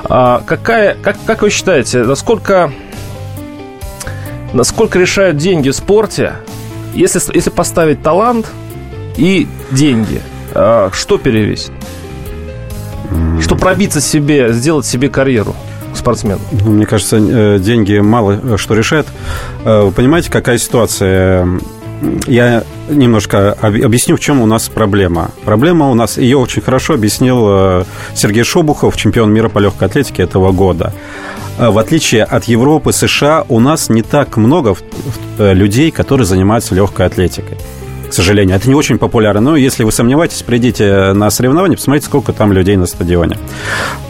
а, 0.06 0.42
какая, 0.46 0.96
как, 1.02 1.16
как 1.26 1.42
вы 1.42 1.50
считаете, 1.50 1.63
считаете, 1.64 2.04
насколько, 2.04 2.74
насколько 4.52 5.00
решают 5.00 5.38
деньги 5.38 5.70
в 5.70 5.76
спорте, 5.76 6.34
если, 6.94 7.22
если 7.34 7.52
поставить 7.52 8.04
талант 8.04 8.48
и 9.16 9.48
деньги, 9.72 10.22
а, 10.52 10.90
что 10.92 11.18
перевесит? 11.18 11.72
Что 13.40 13.56
пробиться 13.56 14.02
себе, 14.02 14.52
сделать 14.52 14.86
себе 14.86 15.08
карьеру? 15.08 15.56
спортсмен? 15.96 16.40
Ну, 16.52 16.72
мне 16.72 16.86
кажется, 16.86 17.18
э, 17.18 17.60
деньги 17.60 18.00
мало 18.00 18.38
э, 18.44 18.58
что 18.58 18.74
решают. 18.74 19.08
Э, 19.64 19.84
вы 19.84 19.92
понимаете, 19.92 20.32
какая 20.32 20.58
ситуация? 20.58 21.48
Я 22.26 22.64
немножко 22.90 23.54
объясню, 23.54 24.18
в 24.18 24.20
чем 24.20 24.42
у 24.42 24.46
нас 24.48 24.68
проблема. 24.68 25.30
Проблема 25.46 25.90
у 25.90 25.94
нас, 25.94 26.18
ее 26.18 26.38
очень 26.38 26.62
хорошо 26.62 26.96
объяснил 26.96 27.86
Сергей 28.16 28.44
Шобухов, 28.44 28.98
чемпион 28.98 29.32
мира 29.32 29.48
по 29.48 29.60
легкой 29.60 29.88
атлетике 29.88 30.24
этого 30.24 30.52
года. 30.52 30.92
Э, 31.58 31.70
в 31.70 31.78
отличие 31.78 32.24
от 32.24 32.46
Европы, 32.46 32.92
США, 32.92 33.46
у 33.50 33.60
нас 33.60 33.90
не 33.90 34.02
так 34.02 34.38
много 34.38 34.76
э, 35.38 35.54
людей, 35.54 35.92
которые 35.92 36.26
занимаются 36.26 36.76
легкой 36.76 37.06
атлетикой. 37.06 37.58
К 38.10 38.16
сожалению, 38.16 38.56
это 38.56 38.70
не 38.70 38.76
очень 38.76 39.00
популярно. 39.00 39.42
Но 39.42 39.56
если 39.56 39.84
вы 39.84 39.92
сомневаетесь, 39.92 40.44
придите 40.44 41.14
на 41.14 41.32
соревнования, 41.32 41.78
посмотрите, 41.78 42.06
сколько 42.06 42.32
там 42.32 42.54
людей 42.54 42.76
на 42.76 42.86
стадионе. 42.86 43.38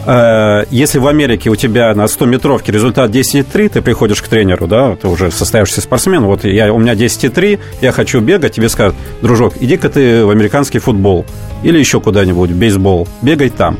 Э, 0.06 0.64
если 0.70 0.98
в 0.98 1.06
Америке 1.06 1.50
у 1.50 1.56
тебя 1.56 1.94
на 1.94 2.06
100 2.06 2.26
метровке 2.26 2.72
результат 2.72 3.10
10,3, 3.10 3.68
ты 3.70 3.82
приходишь 3.82 4.20
к 4.20 4.28
тренеру, 4.28 4.66
да, 4.66 4.96
ты 4.96 5.08
уже 5.08 5.30
состоявшийся 5.30 5.80
спортсмен, 5.80 6.24
вот 6.24 6.44
я, 6.44 6.72
у 6.72 6.78
меня 6.78 6.94
10,3, 6.94 7.58
я 7.80 7.92
хочу 7.92 8.20
бегать, 8.20 8.52
тебе 8.54 8.68
скажут, 8.68 8.94
дружок, 9.22 9.54
иди-ка 9.60 9.88
ты 9.88 10.24
в 10.24 10.30
американский 10.30 10.80
футбол 10.80 11.24
или 11.62 11.78
еще 11.78 12.00
куда-нибудь, 12.00 12.50
бейсбол, 12.50 13.08
бегай 13.22 13.48
там. 13.48 13.78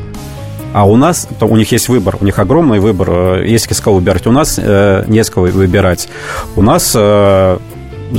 А 0.75 0.85
у 0.85 0.97
нас, 0.97 1.29
то 1.39 1.47
у 1.47 1.57
них 1.57 1.71
есть 1.71 1.89
выбор, 1.89 2.17
у 2.21 2.25
них 2.25 2.37
огромный 2.41 2.81
выбор, 2.81 3.09
э, 3.11 3.47
есть 3.47 3.73
с 3.73 3.81
кого 3.81 3.97
выбирать. 3.99 4.27
У 4.27 4.33
нас 4.33 4.59
э, 4.61 5.05
не 5.07 5.23
с 5.23 5.31
кого 5.31 5.47
выбирать. 5.47 6.09
У 6.57 6.63
нас 6.63 6.93
э, 6.97 7.59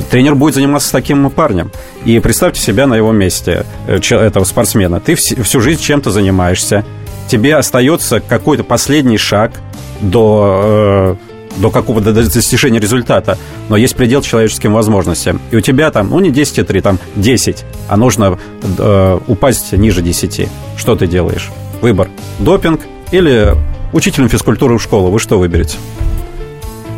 тренер 0.10 0.36
будет 0.36 0.56
заниматься 0.56 0.88
с 0.88 0.92
таким 0.92 1.30
парнем. 1.30 1.70
И 2.06 2.18
представьте 2.20 2.62
себя 2.62 2.88
на 2.88 2.96
его 2.96 3.12
месте, 3.12 3.66
э, 3.88 3.98
этого 3.98 4.46
спортсмена. 4.46 5.02
Ты 5.02 5.16
всю 5.16 5.60
жизнь 5.60 5.82
чем-то 5.82 6.12
занимаешься. 6.12 6.86
Тебе 7.28 7.58
остается 7.58 8.22
какой-то 8.22 8.64
последний 8.64 9.18
шаг 9.18 9.52
до 10.00 11.18
до 11.58 11.72
какого-то 11.72 12.12
достижения 12.12 12.80
результата, 12.80 13.38
но 13.70 13.78
есть 13.78 13.96
предел 13.96 14.22
человеческим 14.22 14.74
возможностям. 14.74 15.40
И 15.52 15.56
у 15.56 15.62
тебя 15.62 15.90
там, 15.90 16.10
ну, 16.10 16.20
не 16.20 16.30
10,3, 16.30 16.82
там 16.82 17.00
10, 17.16 17.64
а 17.88 17.96
нужно 17.96 18.38
э, 18.78 19.20
упасть 19.28 19.72
ниже 19.72 20.02
10. 20.02 20.50
Что 20.78 20.96
ты 20.98 21.08
делаешь? 21.08 21.50
Выбор. 21.82 22.10
Допинг 22.40 22.82
или 23.12 23.56
учителем 23.94 24.30
физкультуры 24.30 24.78
в 24.78 24.82
школу. 24.82 25.10
Вы 25.10 25.20
что 25.20 25.40
выберете? 25.40 25.78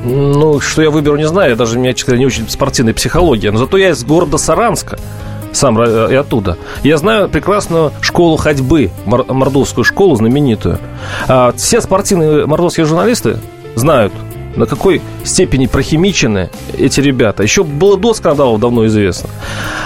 Ну, 0.04 0.60
что 0.60 0.82
я 0.82 0.90
выберу, 0.90 1.18
не 1.18 1.28
знаю. 1.28 1.52
Я 1.52 1.56
даже, 1.56 1.78
меня, 1.78 1.94
честно 1.94 2.16
не 2.16 2.26
очень 2.26 2.48
спортивная 2.50 2.94
психология. 2.94 3.52
Но 3.52 3.58
зато 3.58 3.78
я 3.78 3.90
из 3.90 4.04
города 4.04 4.38
Саранска 4.38 4.98
сам 5.52 5.80
э, 5.80 6.10
и 6.12 6.16
оттуда. 6.16 6.58
Я 6.84 6.98
знаю 6.98 7.30
прекрасную 7.30 7.92
школу 8.02 8.38
ходьбы, 8.38 8.92
мордовскую 9.06 9.84
школу 9.84 10.16
знаменитую. 10.16 10.80
А, 11.28 11.54
все 11.56 11.82
спортивные 11.82 12.46
мордовские 12.46 12.86
журналисты 12.86 13.38
знают, 13.76 14.13
на 14.56 14.66
какой 14.66 15.02
степени 15.24 15.68
прохимичены 15.68 16.50
эти 16.78 17.00
ребята. 17.00 17.44
Еще 17.44 17.63
было 17.63 17.98
до 17.98 18.13
скандалов 18.13 18.60
давно 18.60 18.86
известно. 18.88 19.30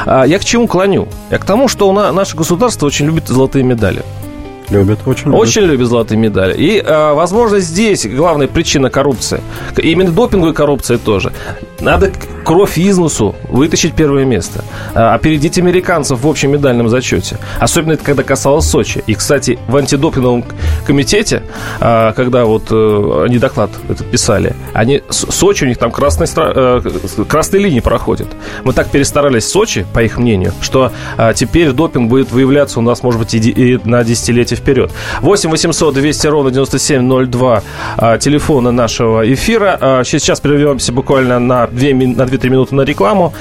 А, 0.06 0.24
я 0.26 0.40
к 0.40 0.46
чему 0.46 0.68
клоню? 0.68 1.08
Я 1.30 1.38
к 1.38 1.46
тому, 1.46 1.68
что 1.68 1.92
наше 2.12 2.36
государство 2.36 2.86
очень 2.86 3.06
любит 3.06 3.28
золотые 3.28 3.64
медали. 3.64 4.04
Любят, 4.72 5.00
очень 5.06 5.26
любят. 5.28 5.40
Очень 5.40 5.62
любят 5.64 5.88
золотые 5.88 6.18
медали. 6.18 6.56
И, 6.58 6.80
э, 6.80 7.14
возможно, 7.14 7.60
здесь 7.60 8.06
главная 8.08 8.48
причина 8.48 8.90
коррупции. 8.90 9.42
Именно 9.78 10.12
допинговая 10.12 10.54
коррупция 10.54 10.98
тоже. 10.98 11.32
Надо 11.82 12.12
кровь 12.44 12.78
из 12.78 12.98
вытащить 13.50 13.94
первое 13.94 14.26
место. 14.26 14.64
А, 14.94 15.14
опередить 15.16 15.58
американцев 15.58 16.22
в 16.22 16.28
общем 16.28 16.52
медальном 16.52 16.90
зачете. 16.90 17.38
Особенно 17.60 17.94
это 17.94 18.04
когда 18.04 18.24
касалось 18.24 18.66
Сочи. 18.66 19.04
И, 19.08 19.14
кстати, 19.16 19.60
в 19.68 19.76
антидопинговом 19.76 20.46
комитете, 20.86 21.44
а, 21.80 22.14
когда 22.14 22.46
вот 22.46 22.68
э, 22.70 23.24
они 23.26 23.40
доклад 23.40 23.72
этот 23.90 24.10
писали, 24.10 24.56
они, 24.74 25.02
Сочи, 25.10 25.64
у 25.64 25.68
них 25.68 25.78
там 25.78 25.92
красные, 25.92 26.28
э, 26.36 26.82
красные 27.28 27.64
линии 27.64 27.80
проходят. 27.80 28.28
Мы 28.64 28.74
так 28.74 28.90
перестарались 28.90 29.46
в 29.46 29.50
Сочи, 29.50 29.86
по 29.94 30.04
их 30.04 30.18
мнению, 30.18 30.54
что 30.62 30.92
теперь 31.36 31.72
допинг 31.72 32.10
будет 32.10 32.32
выявляться 32.32 32.80
у 32.80 32.82
нас, 32.82 33.04
может 33.04 33.20
быть, 33.20 33.34
и 33.34 33.80
на 33.84 34.04
десятилетие 34.04 34.58
вперед. 34.62 34.92
8 35.22 35.50
800 35.50 35.94
200 35.94 36.28
ровно 36.28 36.52
9702 36.52 37.62
телефона 38.20 38.72
нашего 38.72 39.34
эфира. 39.34 40.04
Сейчас 40.06 40.40
прервемся 40.40 40.94
буквально 40.94 41.40
на 41.40 41.68
2, 41.68 41.74
на 41.76 42.24
2-3 42.24 42.50
минуты 42.50 42.76
на 42.76 42.82
рекламу. 42.82 43.34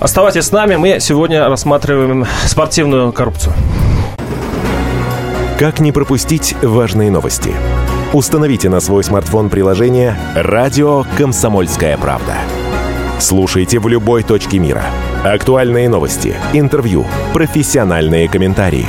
Оставайтесь 0.00 0.44
с 0.44 0.52
нами. 0.52 0.76
Мы 0.76 0.98
сегодня 1.00 1.46
рассматриваем 1.48 2.26
спортивную 2.46 3.12
коррупцию. 3.12 3.52
Как 5.58 5.80
не 5.80 5.92
пропустить 5.92 6.56
важные 6.62 7.10
новости? 7.10 7.52
Установите 8.12 8.68
на 8.68 8.80
свой 8.80 9.04
смартфон 9.04 9.48
приложение 9.48 10.16
«Радио 10.34 11.04
Комсомольская 11.16 11.96
правда». 11.96 12.34
Слушайте 13.18 13.78
в 13.78 13.86
любой 13.86 14.22
точке 14.24 14.58
мира. 14.58 14.84
Актуальные 15.24 15.88
новости, 15.88 16.34
интервью, 16.52 17.06
профессиональные 17.32 18.28
комментарии. 18.28 18.86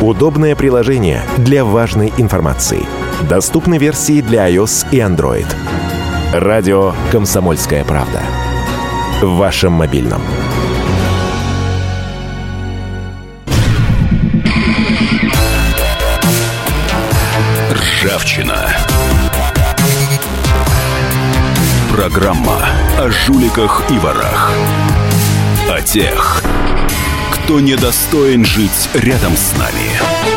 Удобное 0.00 0.56
приложение 0.56 1.22
для 1.36 1.62
важной 1.62 2.10
информации. 2.16 2.86
Доступны 3.28 3.76
версии 3.76 4.22
для 4.22 4.50
iOS 4.50 4.86
и 4.90 4.96
Android. 4.96 5.46
Радио 6.32 6.94
«Комсомольская 7.12 7.84
правда». 7.84 8.22
В 9.20 9.36
вашем 9.36 9.74
мобильном. 9.74 10.22
Ржавчина. 17.70 18.74
Программа 21.92 22.64
о 22.98 23.10
жуликах 23.10 23.82
и 23.90 23.98
ворах. 23.98 24.50
О 25.68 25.82
тех, 25.82 26.42
кто 27.44 27.60
недостоин 27.60 28.44
жить 28.44 28.88
рядом 28.94 29.36
с 29.36 29.52
нами. 29.58 30.30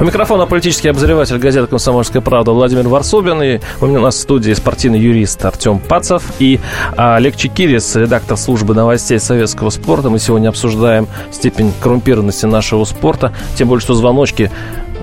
У 0.00 0.04
микрофона 0.04 0.46
политический 0.46 0.88
обозреватель 0.88 1.38
газеты 1.38 1.68
«Комсомольская 1.68 2.20
правда» 2.20 2.50
Владимир 2.50 2.88
Варсобин. 2.88 3.40
И 3.42 3.60
у 3.80 3.86
нас 3.86 4.16
в 4.16 4.18
студии 4.18 4.52
спортивный 4.52 4.98
юрист 4.98 5.44
Артем 5.44 5.78
Пацев 5.78 6.24
и 6.40 6.58
а, 6.96 7.14
Олег 7.16 7.36
Чекирис, 7.36 7.94
редактор 7.94 8.36
службы 8.36 8.74
новостей 8.74 9.20
советского 9.20 9.70
спорта. 9.70 10.10
Мы 10.10 10.18
сегодня 10.18 10.48
обсуждаем 10.48 11.06
степень 11.30 11.72
коррумпированности 11.80 12.46
нашего 12.46 12.84
спорта. 12.84 13.32
Тем 13.56 13.68
более, 13.68 13.82
что 13.82 13.94
звоночки 13.94 14.50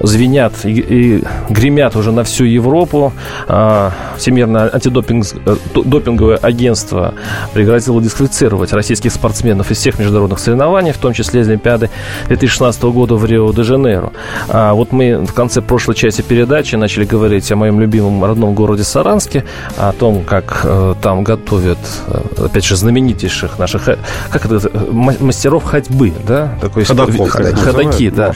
звенят 0.04 0.54
и, 0.66 0.72
и 0.72 1.24
гремят 1.50 1.96
уже 1.96 2.12
на 2.12 2.24
всю 2.24 2.46
Европу. 2.46 3.14
А, 3.48 3.92
Всемирное 4.18 4.70
антидопинговое 4.74 6.38
э, 6.38 6.40
агентство 6.42 7.14
пригрозило 7.54 8.02
дисквалифицировать 8.02 8.74
российских 8.74 9.12
спортсменов 9.12 9.72
из 9.72 9.78
всех 9.78 10.00
международных 10.00 10.40
соревнований, 10.40 10.92
в 10.92 10.98
том 10.98 11.14
числе 11.14 11.42
из 11.42 11.50
Олимпиады 11.50 11.90
2016 12.28 12.84
года 12.84 13.16
в 13.16 13.26
Рио-де-Жанейро. 13.26 14.12
А 14.50 14.74
вот 14.74 14.92
мы 14.92 15.26
в 15.26 15.34
конце 15.34 15.62
прошлой 15.62 15.96
части 15.96 16.22
передачи 16.22 16.76
начали 16.76 17.06
говорить 17.06 17.52
о 17.52 17.56
моем 17.56 17.80
любимом 17.80 18.24
родном 18.24 18.54
городе 18.54 18.84
Саранске, 18.84 19.46
о 19.78 19.92
том, 19.92 20.24
как 20.24 20.62
э, 20.64 20.96
там 21.02 21.24
готовят, 21.24 21.80
э, 22.08 22.46
опять 22.46 22.66
же, 22.66 22.76
знаменитейших 22.76 23.60
наших, 23.60 23.86
как 24.30 24.46
это, 24.46 24.70
мастеров 24.92 25.64
ходьбы, 25.64 26.14
да? 26.28 26.58
Такой 26.62 26.84
ходаков, 26.84 27.30
ходаки, 27.30 28.10
да. 28.10 28.34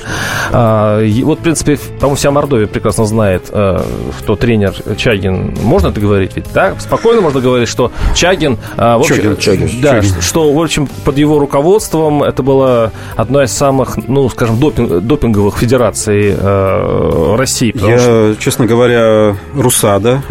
А, 0.52 1.02
вот 1.24 1.40
принципе, 1.64 1.78
по-моему, 2.00 2.16
вся 2.16 2.32
Мордовия 2.32 2.68
прекрасно 2.68 3.06
знает, 3.06 3.50
э, 3.52 3.82
что 4.20 4.36
тренер 4.36 4.74
Чагин, 4.98 5.56
можно 5.62 5.88
это 5.88 6.00
говорить 6.00 6.32
ведь, 6.36 6.52
да? 6.54 6.76
Спокойно 6.80 7.22
можно 7.22 7.40
говорить, 7.40 7.70
что 7.70 7.92
Чагин... 8.14 8.58
Э, 8.78 8.98
в 8.98 9.02
общем, 9.02 9.16
Чагин, 9.16 9.38
Чагин, 9.38 9.70
да, 9.82 10.02
Чагин. 10.02 10.22
что, 10.22 10.52
в 10.52 10.62
общем, 10.62 10.88
под 11.06 11.18
его 11.18 11.40
руководством 11.40 12.24
это 12.24 12.44
была 12.44 12.92
одна 13.16 13.44
из 13.44 13.52
самых, 13.52 13.98
ну, 14.08 14.30
скажем, 14.30 14.60
допинг, 14.60 15.02
допинговых 15.02 15.58
федераций 15.58 16.36
э, 16.38 17.36
России. 17.38 17.74
Я, 17.76 18.00
что... 18.00 18.36
честно 18.40 18.66
говоря, 18.66 19.36
РУСАДА 19.56 20.22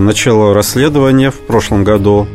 начало 0.00 0.54
расследование 0.54 1.30
в 1.30 1.40
прошлом 1.40 1.84
году 1.84 2.28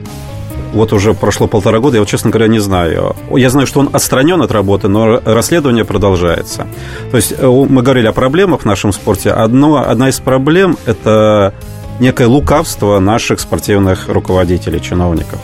вот 0.74 0.94
уже 0.94 1.14
прошло 1.14 1.48
полтора 1.48 1.80
года, 1.80 1.98
я 1.98 2.02
вот, 2.02 2.10
честно 2.10 2.30
говоря, 2.30 2.48
не 2.48 2.60
знаю. 2.60 3.16
Я 3.32 3.50
знаю, 3.50 3.68
что 3.68 3.80
он 3.80 3.90
отстранен 3.94 4.42
от 4.42 4.52
работы, 4.52 4.88
но 4.88 5.22
расследование 5.26 5.86
продолжается. 5.86 6.68
То 7.12 7.18
есть 7.18 7.34
э, 7.38 7.48
мы 7.48 7.82
говорили 7.82 8.08
о 8.08 8.14
проблемах 8.14 8.62
в 8.62 8.66
нашем 8.66 8.92
спорте. 8.92 9.32
Одно, 9.32 9.90
одна 9.90 10.10
из 10.10 10.20
проблем– 10.20 10.78
это 10.86 11.54
некое 12.00 12.28
лукавство 12.28 13.00
наших 13.00 13.40
спортивных 13.40 14.08
руководителей, 14.08 14.82
чиновников. 14.82 15.40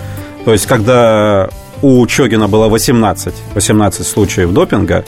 То 0.46 0.52
есть, 0.52 0.66
когда 0.66 1.50
у 1.82 2.06
Чогина 2.08 2.48
было 2.48 2.68
18, 2.68 3.34
18 3.56 4.08
случаев 4.08 4.52
допинга, 4.52 5.04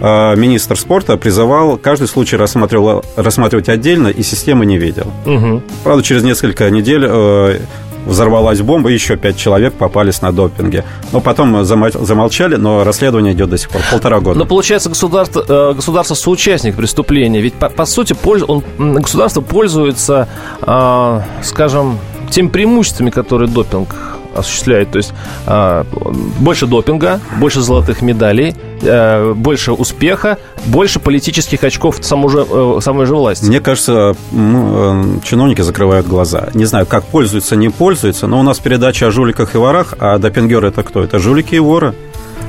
э, 0.00 0.36
министр 0.36 0.78
спорта 0.78 1.16
призывал 1.16 1.76
каждый 1.76 2.08
случай 2.08 2.36
рассматривал, 2.36 3.04
рассматривать 3.16 3.68
отдельно 3.68 4.08
и 4.08 4.22
системы 4.22 4.66
не 4.66 4.78
видел. 4.78 5.12
Угу. 5.26 5.62
Правда, 5.84 6.02
через 6.02 6.22
несколько 6.22 6.70
недель 6.70 7.04
э, 7.06 7.58
взорвалась 8.06 8.60
бомба, 8.60 8.90
еще 8.90 9.16
пять 9.16 9.36
человек 9.36 9.74
попались 9.74 10.22
на 10.22 10.32
допинге. 10.32 10.84
Но 11.12 11.20
потом 11.20 11.64
замолчали, 11.64 12.56
но 12.56 12.84
расследование 12.84 13.32
идет 13.34 13.50
до 13.50 13.58
сих 13.58 13.70
пор, 13.70 13.82
полтора 13.90 14.20
года. 14.20 14.38
Но 14.38 14.46
получается, 14.46 14.88
государство, 14.88 15.44
э, 15.46 15.74
государство 15.74 16.14
соучастник 16.14 16.76
преступления. 16.76 17.40
Ведь, 17.40 17.54
по, 17.54 17.68
по 17.68 17.84
сути, 17.84 18.14
он, 18.24 18.62
государство 18.78 19.40
пользуется, 19.40 20.28
э, 20.62 21.20
скажем, 21.42 21.98
теми 22.30 22.48
преимуществами, 22.48 23.10
которые 23.10 23.48
допинг 23.48 23.94
осуществляет. 24.34 24.90
То 24.90 24.98
есть 24.98 25.12
э, 25.46 25.84
больше 26.38 26.66
допинга, 26.66 27.20
больше 27.38 27.60
золотых 27.60 28.02
медалей, 28.02 28.54
э, 28.82 29.32
больше 29.34 29.72
успеха, 29.72 30.38
больше 30.66 31.00
политических 31.00 31.62
очков 31.64 31.98
самой 32.02 32.30
же, 32.30 32.46
э, 32.48 32.78
самой 32.80 33.06
же 33.06 33.14
власти. 33.14 33.46
Мне 33.46 33.60
кажется, 33.60 34.16
ну, 34.32 35.20
чиновники 35.24 35.62
закрывают 35.62 36.06
глаза. 36.06 36.48
Не 36.54 36.64
знаю, 36.64 36.86
как 36.86 37.04
пользуются, 37.04 37.56
не 37.56 37.68
пользуются, 37.68 38.26
но 38.26 38.40
у 38.40 38.42
нас 38.42 38.58
передача 38.58 39.06
о 39.06 39.10
жуликах 39.10 39.54
и 39.54 39.58
ворах, 39.58 39.94
а 39.98 40.18
допингеры 40.18 40.68
это 40.68 40.82
кто? 40.82 41.02
Это 41.02 41.18
жулики 41.18 41.54
и 41.54 41.60
воры. 41.60 41.94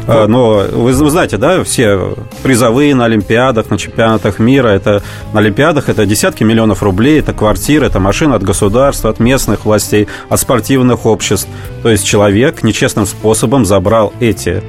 А, 0.07 0.27
но 0.27 0.63
вы, 0.71 0.93
вы 0.93 1.09
знаете, 1.09 1.37
да, 1.37 1.63
все 1.63 2.15
призовые 2.43 2.93
на 2.93 3.05
Олимпиадах, 3.05 3.69
на 3.69 3.77
чемпионатах 3.77 4.39
мира, 4.39 4.67
это 4.67 5.01
на 5.33 5.39
Олимпиадах 5.39 5.89
это 5.89 6.05
десятки 6.05 6.43
миллионов 6.43 6.83
рублей, 6.83 7.19
это 7.19 7.33
квартиры, 7.33 7.87
это 7.87 7.99
машины 7.99 8.33
от 8.35 8.43
государства, 8.43 9.09
от 9.09 9.19
местных 9.19 9.65
властей, 9.65 10.07
от 10.29 10.39
спортивных 10.39 11.05
обществ. 11.05 11.47
То 11.81 11.89
есть 11.89 12.05
человек 12.05 12.63
нечестным 12.63 13.05
способом 13.05 13.65
забрал 13.65 14.13
эти 14.19 14.61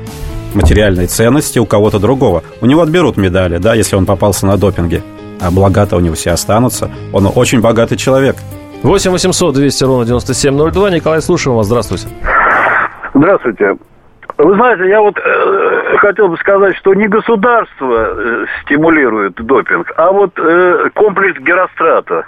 материальные 0.54 1.06
ценности 1.06 1.58
у 1.58 1.66
кого-то 1.66 1.98
другого. 1.98 2.42
У 2.60 2.66
него 2.66 2.80
отберут 2.82 3.16
медали, 3.16 3.58
да, 3.58 3.74
если 3.74 3.96
он 3.96 4.06
попался 4.06 4.46
на 4.46 4.56
допинге. 4.56 5.02
А 5.40 5.50
блага-то 5.50 5.96
у 5.96 6.00
него 6.00 6.14
все 6.14 6.30
останутся. 6.30 6.90
Он 7.12 7.30
очень 7.34 7.60
богатый 7.60 7.96
человек. 7.96 8.36
8 8.82 9.10
800 9.10 9.54
200 9.54 9.84
ровно 9.84 10.06
9702. 10.06 10.90
Николай, 10.90 11.20
слушаем 11.20 11.56
вас. 11.56 11.66
Здравствуйте. 11.66 12.06
Здравствуйте. 13.14 13.76
Вы 14.38 14.54
знаете, 14.54 14.88
я 14.88 15.00
вот 15.00 15.18
э, 15.18 15.96
хотел 15.98 16.28
бы 16.28 16.36
сказать, 16.36 16.76
что 16.76 16.92
не 16.92 17.08
государство 17.08 18.14
э, 18.14 18.46
стимулирует 18.62 19.34
допинг, 19.34 19.92
а 19.96 20.12
вот 20.12 20.38
э, 20.38 20.90
комплекс 20.94 21.40
Герострата. 21.40 22.26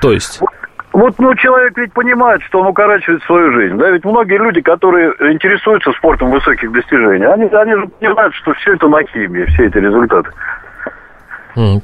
То 0.00 0.12
есть? 0.12 0.40
Вот, 0.40 0.50
вот, 0.92 1.14
ну, 1.18 1.34
человек 1.36 1.76
ведь 1.76 1.92
понимает, 1.92 2.42
что 2.42 2.60
он 2.60 2.66
укорачивает 2.66 3.22
свою 3.22 3.52
жизнь. 3.52 3.76
Да, 3.76 3.90
ведь 3.90 4.04
многие 4.04 4.38
люди, 4.38 4.60
которые 4.60 5.14
интересуются 5.32 5.92
спортом 5.92 6.30
высоких 6.30 6.72
достижений, 6.72 7.26
они, 7.26 7.44
они 7.46 7.74
же 7.74 7.86
понимают, 7.86 8.34
что 8.34 8.52
все 8.54 8.74
это 8.74 8.88
на 8.88 9.04
химии, 9.04 9.44
все 9.46 9.66
эти 9.66 9.78
результаты. 9.78 10.30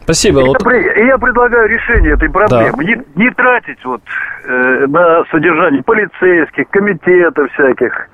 Спасибо. 0.03 0.41
И 0.41 0.45
вот... 0.45 0.57
я, 0.73 1.07
я 1.07 1.19
предлагаю 1.19 1.69
решение 1.69 2.15
этой 2.15 2.31
проблемы. 2.31 2.73
Да. 2.77 2.83
Не, 2.83 3.03
не 3.17 3.31
тратить 3.31 3.85
вот 3.85 4.01
э, 4.45 4.87
на 4.89 5.25
содержание 5.31 5.83
полицейских, 5.83 6.69
комитетов 6.71 7.53
всяких. 7.53 8.09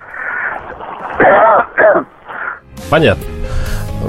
Понятно. 2.90 3.33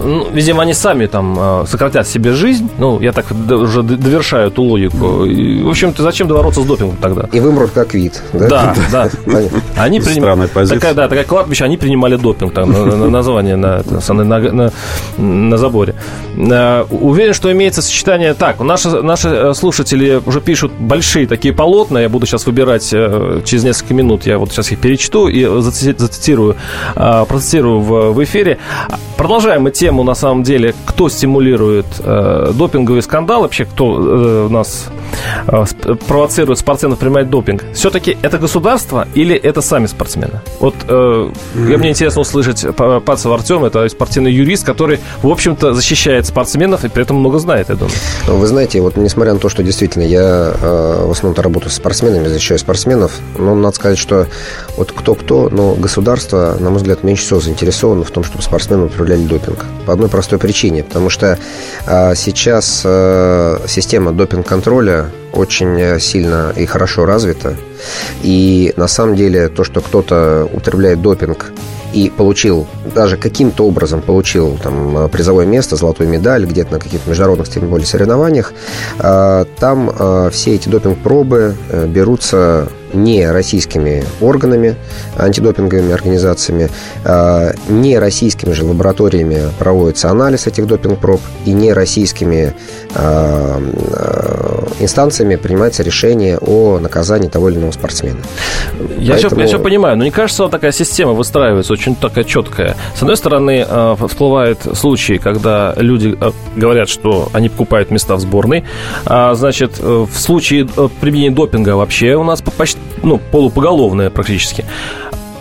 Ну, 0.04 0.28
видимо, 0.32 0.64
они 0.64 0.74
сами 0.74 1.06
там 1.08 1.36
э, 1.38 1.66
сократят 1.68 2.08
себе 2.08 2.34
жизнь. 2.34 2.70
Ну, 2.78 3.00
я 3.02 3.12
так 3.12 3.26
уже 3.32 3.84
довершаю 3.84 4.48
эту 4.48 4.64
логику. 4.64 5.26
И, 5.26 5.64
в 5.64 5.70
общем-то, 5.70 6.04
зачем 6.04 6.28
бороться 6.28 6.62
с 6.62 6.66
допингом 6.66 6.98
тогда? 6.98 7.28
И 7.32 7.40
вымрут 7.40 7.72
как 7.72 7.94
вид. 7.94 8.22
Да, 8.34 8.76
да. 8.92 9.10
да. 9.26 9.40
Они 9.78 10.00
принимали... 10.00 10.48
Такая, 10.48 10.94
да, 10.94 11.08
такая 11.08 11.24
кладбище, 11.24 11.66
они 11.66 11.78
принимали 11.78 12.16
допинг, 12.16 12.54
там, 12.54 13.12
название 13.12 13.56
на, 13.56 13.84
на, 14.08 14.24
на, 14.24 14.72
на 15.18 15.58
заборе. 15.58 15.96
Э, 16.38 16.86
уверен, 16.90 17.34
что 17.34 17.52
имеется 17.52 17.82
сочетание... 17.82 18.34
Так, 18.34 18.60
наши, 18.60 18.90
наши 18.90 19.30
э, 19.30 19.54
слушатели 19.54 20.22
уже 20.26 20.42
пишут 20.42 20.72
большие 20.80 21.28
такие 21.28 21.54
полотна. 21.54 22.00
Я 22.00 22.10
буду 22.10 22.26
сейчас 22.26 22.46
выбирать 22.46 22.88
через 22.90 23.64
несколько 23.64 23.94
минут. 23.94 24.26
Я 24.26 24.38
вот 24.38 24.52
сейчас 24.52 24.72
их 24.72 24.80
перечту 24.80 25.28
и 25.28 25.46
зацитирую, 25.62 26.56
процитирую 26.96 27.80
в, 27.80 28.12
в 28.12 28.24
эфире. 28.24 28.60
Продолжаем 29.18 29.64
мы 29.64 29.72
тему, 29.86 30.04
на 30.04 30.16
самом 30.16 30.42
деле, 30.42 30.74
кто 30.86 31.10
стимулирует 31.10 31.86
э, 32.00 32.54
допинговый 32.56 33.04
скандал, 33.04 33.42
вообще 33.42 33.66
кто 33.66 33.86
э, 33.86 34.46
у 34.48 34.50
нас 34.50 34.88
э, 35.46 35.64
провоцирует 36.08 36.58
спортсменов 36.58 36.98
принимать 36.98 37.30
допинг. 37.30 37.64
Все-таки 37.74 38.18
это 38.24 38.40
государство 38.40 39.08
или 39.14 39.36
это 39.36 39.62
сами 39.62 39.86
спортсмены? 39.86 40.42
Вот 40.60 40.74
э, 40.88 40.92
mm. 40.92 41.78
мне 41.78 41.90
интересно 41.90 42.22
услышать 42.22 42.66
Пацев 43.06 43.32
Артем, 43.32 43.64
это 43.64 43.88
спортивный 43.90 44.34
юрист, 44.34 44.66
который, 44.66 45.00
в 45.22 45.28
общем-то, 45.28 45.76
защищает 45.76 46.26
спортсменов 46.26 46.84
и 46.84 46.90
при 46.90 47.04
этом 47.04 47.18
много 47.18 47.38
знает, 47.38 47.70
я 47.70 47.76
думаю. 47.76 47.94
Ну, 48.28 48.38
вы 48.38 48.48
знаете, 48.48 48.82
вот 48.82 48.98
несмотря 48.98 49.34
на 49.34 49.40
то, 49.40 49.50
что 49.50 49.62
действительно 49.62 50.02
я 50.02 50.52
э, 50.60 51.06
в 51.06 51.12
основном-то 51.12 51.44
работаю 51.44 51.70
с 51.70 51.76
спортсменами, 51.76 52.28
защищаю 52.28 52.58
спортсменов, 52.58 53.12
но 53.38 53.54
надо 53.54 53.76
сказать, 53.76 54.00
что 54.00 54.26
вот 54.78 54.92
кто-кто, 54.92 55.50
но 55.52 55.76
государство, 55.76 56.58
на 56.60 56.72
мой 56.72 56.78
взгляд, 56.78 57.04
меньше 57.04 57.26
всего 57.26 57.40
заинтересовано 57.40 58.04
в 58.04 58.10
том, 58.10 58.24
чтобы 58.24 58.42
спортсмены 58.42 58.86
употребляли 58.86 59.22
допинг. 59.22 59.64
По 59.86 59.94
одной 59.94 60.10
простой 60.10 60.40
причине, 60.40 60.84
потому 60.84 61.10
что 61.10 61.38
а, 61.86 62.16
сейчас 62.16 62.82
а, 62.86 63.62
система 63.68 64.12
допинг-контроля 64.12 65.12
очень 65.34 65.80
э, 65.80 66.00
сильно 66.00 66.54
и 66.56 66.66
хорошо 66.66 67.06
развита. 67.06 67.56
И 68.24 68.74
на 68.78 68.88
самом 68.88 69.16
деле 69.16 69.50
то, 69.50 69.64
что 69.64 69.82
кто-то 69.82 70.50
употребляет 70.52 71.02
допинг 71.02 71.52
и 71.94 72.10
получил, 72.10 72.68
даже 72.94 73.18
каким-то 73.18 73.66
образом 73.66 74.02
получил 74.02 74.58
там, 74.62 75.10
призовое 75.10 75.46
место, 75.46 75.76
золотую 75.76 76.10
медаль 76.10 76.46
где-то 76.46 76.74
на 76.74 76.80
каких-то 76.80 77.10
международных, 77.10 77.50
тем 77.50 77.68
более, 77.70 77.86
соревнованиях, 77.86 78.54
а, 79.00 79.46
там 79.60 79.92
все 80.32 80.56
эти 80.56 80.70
допинг-пробы 80.70 81.56
э, 81.70 81.88
берутся 81.88 82.70
не 82.96 83.30
российскими 83.30 84.04
органами, 84.22 84.76
антидопинговыми 85.18 85.94
организациями, 85.94 86.70
э, 87.04 87.54
не 87.70 88.00
российскими 88.00 88.54
же 88.54 88.66
лабораториями 88.66 89.44
проводится 89.60 90.10
анализ 90.10 90.48
этих 90.48 90.68
допинг-проб, 90.68 91.22
и 91.46 91.52
не 91.52 91.74
российскими 91.74 92.54
э, 92.94 93.60
инстанциями 94.80 95.36
принимается 95.36 95.84
решение 95.84 96.38
о 96.40 96.80
наказании 96.80 97.30
того 97.30 97.50
или 97.50 97.58
иного 97.58 97.72
спортсмена. 97.72 98.20
Я, 98.98 99.14
Поэтому... 99.14 99.36
все, 99.36 99.42
я 99.42 99.48
все 99.48 99.60
понимаю, 99.60 99.98
но 99.98 100.04
не 100.04 100.12
кажется, 100.12 100.44
вот 100.44 100.52
такая 100.52 100.72
система 100.72 101.14
выстраивается 101.14 101.74
очень 101.74 101.96
такая 101.96 102.24
четкая. 102.24 102.76
С 102.96 103.02
одной 103.02 103.18
стороны, 103.18 103.66
всплывают 104.08 104.60
случаи, 104.74 105.18
когда 105.18 105.74
люди 105.78 106.18
говорят, 106.56 106.90
что 106.90 107.30
они 107.34 107.50
покупают 107.50 107.92
места 107.92 108.16
в 108.16 108.20
сборной, 108.20 108.64
а, 109.06 109.34
значит, 109.36 109.80
в 109.80 110.10
случае 110.14 110.68
применения 111.02 111.36
допинга 111.36 111.76
вообще 111.76 112.16
у 112.16 112.24
нас 112.24 112.42
почти, 112.42 112.80
ну, 113.04 113.20
полупоголовное 113.32 114.10
практически. 114.10 114.66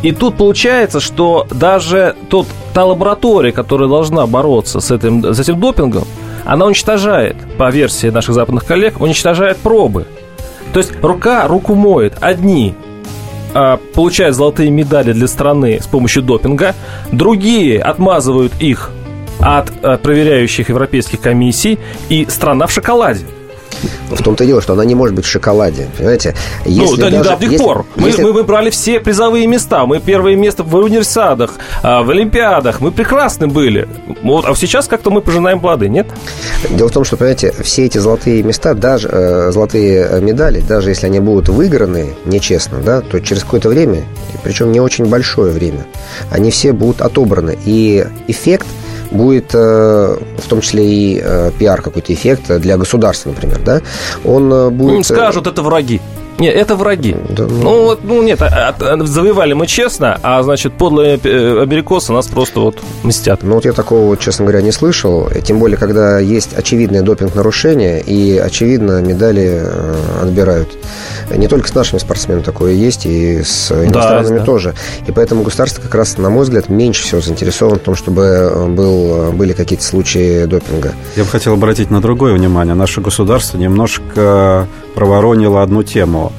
И 0.03 0.13
тут 0.13 0.37
получается, 0.37 1.01
что 1.01 1.47
даже 1.51 2.15
тот, 2.29 2.47
та 2.75 2.85
лаборатория, 2.85 3.53
которая 3.53 3.89
должна 3.89 4.27
бороться 4.27 4.81
с 4.81 4.91
этим, 4.91 5.33
с 5.33 5.41
этим 5.41 5.59
допингом, 5.59 6.05
она 6.45 6.67
уничтожает, 6.67 7.37
по 7.57 7.71
версии 7.71 8.09
наших 8.09 8.35
западных 8.35 8.67
коллег, 8.67 9.01
уничтожает 9.01 9.57
пробы. 9.57 10.07
То 10.75 10.79
есть 10.79 10.93
рука 11.01 11.49
руку 11.49 11.75
моет. 11.75 12.15
Одни 12.21 12.75
а, 13.55 13.79
получают 13.95 14.37
золотые 14.37 14.71
медали 14.71 15.13
для 15.13 15.29
страны 15.29 15.81
с 15.81 15.87
помощью 15.87 16.23
допинга, 16.23 16.75
другие 17.13 17.81
отмазывают 17.81 18.53
их 18.61 18.91
от 19.41 19.73
а, 19.83 19.97
проверяющих 19.97 20.69
европейских 20.69 21.21
комиссий, 21.21 21.79
и 22.09 22.27
страна 22.29 22.67
в 22.67 22.73
шоколаде. 22.73 23.25
В 24.11 24.23
том-то 24.23 24.45
и 24.45 24.47
дело, 24.47 24.61
что 24.61 24.73
она 24.73 24.85
не 24.85 24.95
может 24.95 25.15
быть 25.15 25.25
в 25.25 25.29
шоколаде, 25.29 25.89
понимаете? 25.97 26.35
Ну, 26.65 26.71
если 26.71 26.91
ну, 26.91 26.97
до 26.97 27.03
даже, 27.03 27.17
недавних 27.17 27.53
если, 27.53 27.65
пор. 27.65 27.87
Мы, 27.97 28.09
если... 28.09 28.23
мы 28.23 28.33
выбрали 28.33 28.71
все 28.71 29.01
призовые 29.01 29.47
места. 29.47 29.87
Мы 29.87 30.01
первое 30.01 30.37
место 30.37 30.63
в 30.63 30.75
универсиадах, 30.75 31.55
а, 31.83 32.03
в 32.03 32.11
Олимпиадах. 32.11 32.81
Мы 32.81 32.93
прекрасны 32.93 33.47
были. 33.47 33.89
Вот, 34.23 34.45
а 34.47 34.55
сейчас 34.55 34.87
как-то 34.87 35.11
мы 35.11 35.21
пожинаем 35.21 35.61
плоды, 35.61 35.89
нет? 35.89 36.07
Дело 36.71 36.89
в 36.89 36.93
том, 36.93 37.05
что, 37.05 37.17
понимаете, 37.17 37.53
все 37.63 37.87
эти 37.87 37.99
золотые 37.99 38.43
места, 38.43 38.75
даже 38.75 39.09
э, 39.09 39.51
золотые 39.53 40.07
э, 40.09 40.21
медали, 40.21 40.61
даже 40.61 40.91
если 40.91 41.07
они 41.07 41.21
будут 41.21 41.49
выиграны 41.49 42.15
нечестно, 42.25 42.79
да, 42.81 43.01
то 43.01 43.21
через 43.21 43.43
какое-то 43.43 43.69
время, 43.69 44.05
причем 44.43 44.73
не 44.73 44.81
очень 44.81 45.07
большое 45.07 45.53
время, 45.53 45.87
они 46.31 46.51
все 46.51 46.73
будут 46.73 47.01
отобраны. 47.01 47.59
И 47.65 48.07
эффект– 48.29 48.67
будет 49.15 49.55
э, 49.55 50.17
в 50.39 50.49
том 50.49 50.61
числе 50.61 50.85
и 50.85 51.23
э, 51.23 51.51
пиар 51.59 51.81
какой-то 51.83 52.13
эффект 52.13 52.61
для 52.61 52.77
государства, 52.77 53.31
например, 53.31 53.61
да, 53.65 53.81
он 54.25 54.53
э, 54.53 54.71
будет... 54.71 54.97
Им 54.97 55.05
скажут, 55.05 55.47
это 55.47 55.63
враги. 55.63 56.01
Нет, 56.39 56.55
это 56.55 56.77
враги. 56.77 57.17
Да, 57.29 57.45
ну... 57.45 57.63
ну, 57.63 57.85
вот, 57.85 58.01
ну 58.03 58.23
нет, 58.23 58.43
а, 58.43 58.75
а, 58.79 59.05
завоевали 59.05 59.53
мы 59.53 59.67
честно, 59.67 60.19
а 60.23 60.43
значит, 60.43 60.73
подлые 60.75 61.19
э, 61.23 61.63
америкосы 61.63 62.13
нас 62.13 62.27
просто 62.27 62.61
вот 62.61 62.79
мстят. 63.03 63.43
Ну 63.43 63.55
вот 63.55 63.65
я 63.65 63.73
такого, 63.73 64.17
честно 64.17 64.45
говоря, 64.45 64.63
не 64.63 64.73
слышал. 64.73 65.29
Тем 65.45 65.59
более, 65.59 65.77
когда 65.77 66.19
есть 66.19 66.57
очевидное 66.57 67.03
допинг-нарушение 67.03 68.01
и, 68.01 68.37
очевидно, 68.39 69.01
медали 69.01 69.63
э, 69.65 69.95
отбирают. 70.23 70.77
Не 71.35 71.49
только 71.49 71.69
с 71.69 71.75
нашими 71.75 71.99
спортсменами 71.99 72.43
такое 72.43 72.73
есть, 72.73 73.07
и 73.07 73.43
с 73.43 73.71
иностранными 73.71 74.39
да, 74.39 74.45
тоже. 74.45 74.75
И 75.07 75.13
поэтому 75.13 75.43
государство 75.43 75.83
как 75.83 75.95
раз, 75.95 76.19
на 76.19 76.31
мой 76.31 76.45
взгляд, 76.45 76.69
меньше 76.69 77.05
всего 77.05 77.21
заинтересовано 77.21 77.79
в 77.79 77.83
том, 77.83 77.95
чтобы 77.95 78.23
э, 78.23 78.67
был, 78.67 79.33
были 79.33 79.53
какие-то 79.53 79.85
случаи 79.85 80.47
допинга. 80.47 80.95
Я 81.17 81.25
бы 81.25 81.31
хотел 81.31 81.55
обратить 81.55 81.91
на 81.91 82.01
другое 82.01 82.35
внимание. 82.35 82.75
Наше 82.75 83.01
государство 83.01 83.57
немножко 83.57 84.67
проворонило 84.95 85.63
одну 85.63 85.83
тему. 85.83 86.33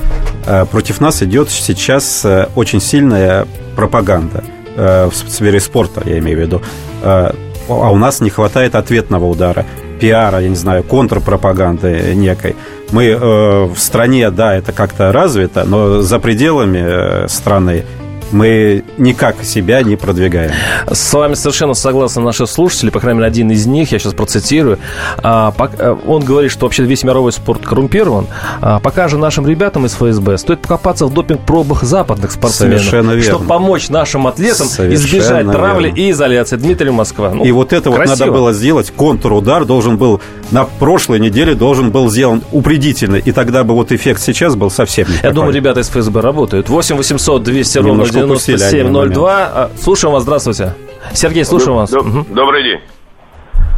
Э, 0.46 0.66
против 0.66 1.02
нас 1.02 1.24
идет 1.24 1.50
сейчас 1.50 2.24
э, 2.26 2.48
очень 2.56 2.82
сильная 2.82 3.48
пропаганда 3.76 4.44
э, 4.76 5.10
в 5.12 5.16
сфере 5.16 5.60
спорта, 5.60 6.02
я 6.06 6.20
имею 6.20 6.38
в 6.38 6.42
виду. 6.42 6.62
А 7.04 7.34
у 7.68 7.98
нас 7.98 8.22
не 8.22 8.30
хватает 8.30 8.76
ответного 8.76 9.26
удара, 9.26 9.66
пиара, 10.00 10.40
я 10.40 10.50
не 10.50 10.56
знаю, 10.56 10.84
контрпропаганды 10.84 12.14
некой. 12.16 12.56
Мы 12.92 13.16
в 13.16 13.78
стране, 13.78 14.30
да, 14.30 14.56
это 14.56 14.72
как-то 14.72 15.12
развито, 15.12 15.64
но 15.66 16.02
за 16.02 16.20
пределами 16.20 17.28
страны 17.28 17.84
мы 18.32 18.84
никак 18.98 19.44
себя 19.44 19.82
не 19.84 19.96
продвигаем. 19.96 20.52
С 20.92 21.14
вами 21.14 21.36
совершенно 21.36 21.74
согласны 21.74 22.22
наши 22.22 22.48
слушатели, 22.48 22.90
по 22.90 23.00
крайней 23.00 23.20
мере, 23.20 23.28
один 23.28 23.52
из 23.52 23.66
них, 23.66 23.92
я 23.92 24.00
сейчас 24.00 24.14
процитирую. 24.14 24.80
А, 25.18 25.54
э, 25.78 25.96
он 26.06 26.24
говорит, 26.24 26.52
что 26.52 26.66
вообще 26.66 26.84
весь 26.84 27.04
мировой 27.04 27.32
спорт 27.32 27.66
коррумпирован. 27.66 28.28
А, 28.62 28.80
пока 28.80 29.08
же 29.08 29.18
нашим 29.18 29.48
ребятам 29.48 29.86
из 29.86 29.94
ФСБ 29.94 30.38
стоит 30.38 30.62
покопаться 30.62 31.06
в 31.06 31.14
допинг-пробах 31.14 31.84
западных 31.84 32.32
спортсменов, 32.32 32.80
Совершенно 32.80 33.12
верно. 33.12 33.24
чтобы 33.24 33.46
помочь 33.46 33.90
нашим 33.90 34.28
атлетам 34.28 34.68
Совершенно 34.68 34.94
избежать 34.96 35.52
травли 35.52 35.88
верно. 35.88 36.00
и 36.00 36.12
изоляции. 36.12 36.56
Дмитрий 36.58 36.92
Москва. 36.92 37.32
Ну, 37.34 37.44
и 37.46 37.52
вот 37.52 37.74
это 37.74 37.92
красиво. 37.92 38.12
вот 38.12 38.20
надо 38.20 38.32
было 38.32 38.54
сделать. 38.54 38.92
Контрудар 38.96 39.66
должен 39.66 39.98
был 39.98 40.22
на 40.52 40.66
прошлой 40.66 41.20
неделе 41.20 41.56
должен 41.56 41.92
был 41.92 42.10
сделан 42.10 42.44
упредительно. 42.52 43.16
И 43.16 43.32
тогда 43.32 43.64
бы 43.64 43.74
вот 43.74 43.92
эффект 43.92 44.22
сейчас 44.22 44.56
был 44.56 44.70
совсем 44.70 45.08
не 45.08 45.16
Я 45.24 45.32
думаю, 45.32 45.54
ребята 45.54 45.80
из 45.80 45.90
ФСБ 45.90 46.22
работают. 46.22 46.70
8 46.70 46.96
800 46.96 47.44
200 47.44 47.78
ровно 47.80 48.06
9702. 48.16 49.32
А, 49.32 49.70
слушаем 49.78 50.14
вас, 50.14 50.24
здравствуйте. 50.24 50.74
Сергей, 51.14 51.46
слушаем 51.46 51.78
вас. 51.78 51.92
Добрый 51.92 52.64
день. 52.64 52.80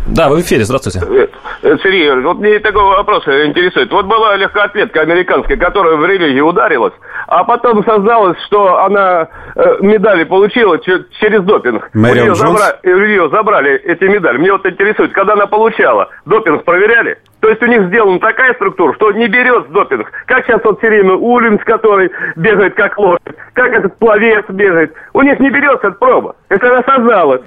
Да, 0.07 0.29
вы 0.29 0.37
в 0.37 0.41
эфире, 0.41 0.63
здравствуйте. 0.63 1.01
Э, 1.05 1.27
э, 1.63 1.77
Сергей, 1.83 2.09
вот 2.21 2.37
мне 2.37 2.59
такой 2.59 2.83
вопрос 2.83 3.27
интересует. 3.27 3.91
Вот 3.91 4.05
была 4.05 4.37
легкоатлетка 4.37 5.01
американская, 5.01 5.57
которая 5.57 5.97
в 5.97 6.05
религии 6.05 6.39
ударилась, 6.39 6.93
а 7.27 7.43
потом 7.43 7.83
создалось, 7.83 8.37
что 8.45 8.83
она 8.83 9.27
э, 9.55 9.77
медали 9.81 10.23
получила 10.23 10.79
через 10.79 11.43
допинг. 11.43 11.89
У 11.93 11.97
нее, 11.97 12.35
забра... 12.35 12.79
у 12.83 12.87
нее 12.87 13.29
забрали 13.29 13.75
эти 13.75 14.05
медали. 14.05 14.37
Мне 14.37 14.51
вот 14.53 14.65
интересует, 14.65 15.11
когда 15.11 15.33
она 15.33 15.45
получала, 15.45 16.09
допинг 16.25 16.63
проверяли? 16.63 17.17
То 17.39 17.49
есть 17.49 17.61
у 17.61 17.67
них 17.67 17.87
сделана 17.87 18.19
такая 18.19 18.53
структура, 18.55 18.93
что 18.95 19.11
не 19.11 19.27
берет 19.27 19.69
допинг. 19.71 20.11
Как 20.25 20.45
сейчас 20.45 20.61
вот 20.63 20.79
все 20.79 20.89
время 20.89 21.13
Улинс, 21.13 21.61
который 21.63 22.11
бегает 22.35 22.73
как 22.75 22.97
лошадь, 22.97 23.35
как 23.53 23.71
этот 23.73 23.95
пловец 23.97 24.45
бегает. 24.49 24.93
У 25.13 25.21
них 25.21 25.39
не 25.39 25.49
берется 25.49 25.87
эта 25.87 25.97
проба. 25.97 26.35
Это 26.49 26.67
она 26.69 26.83
созналась. 26.83 27.41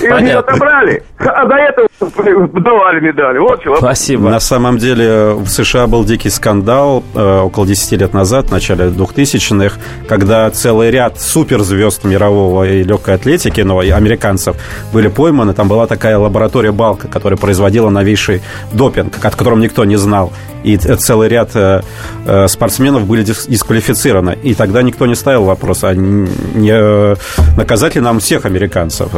И 0.00 0.08
у 0.08 0.18
нее 0.18 0.38
отобрали, 0.38 1.02
а 1.18 1.44
до 1.46 1.56
этого 1.56 1.88
давали 2.52 3.00
медали. 3.00 3.38
Вот 3.38 3.62
чего. 3.62 3.76
Спасибо. 3.76 4.28
На 4.28 4.40
самом 4.40 4.78
деле 4.78 5.32
в 5.34 5.48
США 5.48 5.86
был 5.86 6.04
дикий 6.04 6.30
скандал 6.30 7.02
э, 7.14 7.40
около 7.40 7.66
10 7.66 7.92
лет 8.00 8.14
назад, 8.14 8.46
в 8.46 8.52
начале 8.52 8.86
2000-х, 8.86 9.78
когда 10.08 10.50
целый 10.50 10.90
ряд 10.90 11.20
суперзвезд 11.20 12.04
мирового 12.04 12.64
и 12.68 12.82
легкой 12.82 13.14
атлетики, 13.14 13.60
но 13.60 13.74
ну, 13.74 13.82
и 13.82 13.90
американцев, 13.90 14.56
были 14.92 15.08
пойманы. 15.08 15.54
Там 15.54 15.68
была 15.68 15.86
такая 15.86 16.18
лаборатория 16.18 16.72
Балка, 16.72 17.08
которая 17.08 17.38
производила 17.38 17.90
новейший 17.90 18.42
допинг, 18.72 19.18
о 19.22 19.30
котором 19.30 19.60
никто 19.60 19.84
не 19.84 19.96
знал. 19.96 20.32
И 20.64 20.76
целый 20.76 21.28
ряд 21.28 21.50
э, 21.54 21.82
э, 22.24 22.48
спортсменов 22.48 23.06
были 23.06 23.22
дисквалифицированы. 23.24 24.38
И 24.42 24.54
тогда 24.54 24.82
никто 24.82 25.06
не 25.06 25.14
ставил 25.14 25.44
вопрос, 25.44 25.84
а 25.84 25.94
не 25.94 27.16
наказать 27.56 27.94
ли 27.96 28.00
нам 28.00 28.20
всех 28.20 28.46
американцев 28.46 29.08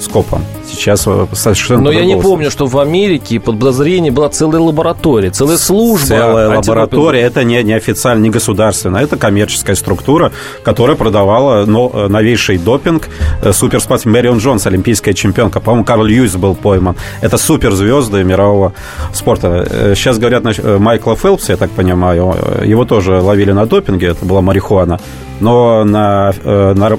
скопом. 0.00 0.44
Сейчас 0.68 1.02
совершенно 1.32 1.84
Но 1.84 1.90
я 1.92 2.04
не 2.04 2.19
помню, 2.22 2.50
что 2.50 2.66
в 2.66 2.78
Америке 2.78 3.40
под 3.40 3.58
подозрением 3.58 4.14
была 4.14 4.28
целая 4.28 4.60
лаборатория, 4.60 5.30
целая 5.30 5.56
служба. 5.56 6.06
Целая 6.06 6.48
лаборатория, 6.56 7.20
это 7.20 7.44
не, 7.44 7.62
не 7.62 7.72
официально, 7.72 8.22
не 8.22 8.30
государственная, 8.30 9.02
это 9.04 9.16
коммерческая 9.16 9.76
структура, 9.76 10.32
которая 10.62 10.96
продавала 10.96 11.64
но, 11.66 11.90
э, 11.92 12.08
новейший 12.08 12.58
допинг. 12.58 13.08
Э, 13.42 13.52
суперспортсмен 13.52 14.12
Мэрион 14.12 14.38
Джонс, 14.38 14.66
олимпийская 14.66 15.14
чемпионка, 15.14 15.60
по-моему, 15.60 15.84
Карл 15.84 16.04
Льюис 16.04 16.36
был 16.36 16.54
пойман. 16.54 16.96
Это 17.20 17.36
суперзвезды 17.36 18.24
мирового 18.24 18.72
спорта. 19.12 19.66
Э, 19.70 19.94
сейчас 19.94 20.18
говорят 20.18 20.44
Майкла 20.78 21.16
Фелпса, 21.16 21.52
я 21.52 21.56
так 21.56 21.70
понимаю, 21.70 22.34
его 22.64 22.84
тоже 22.84 23.20
ловили 23.20 23.52
на 23.52 23.66
допинге, 23.66 24.08
это 24.08 24.24
была 24.24 24.40
марихуана. 24.40 24.98
Но 25.40 25.84
на, 25.84 26.34
на 26.44 26.98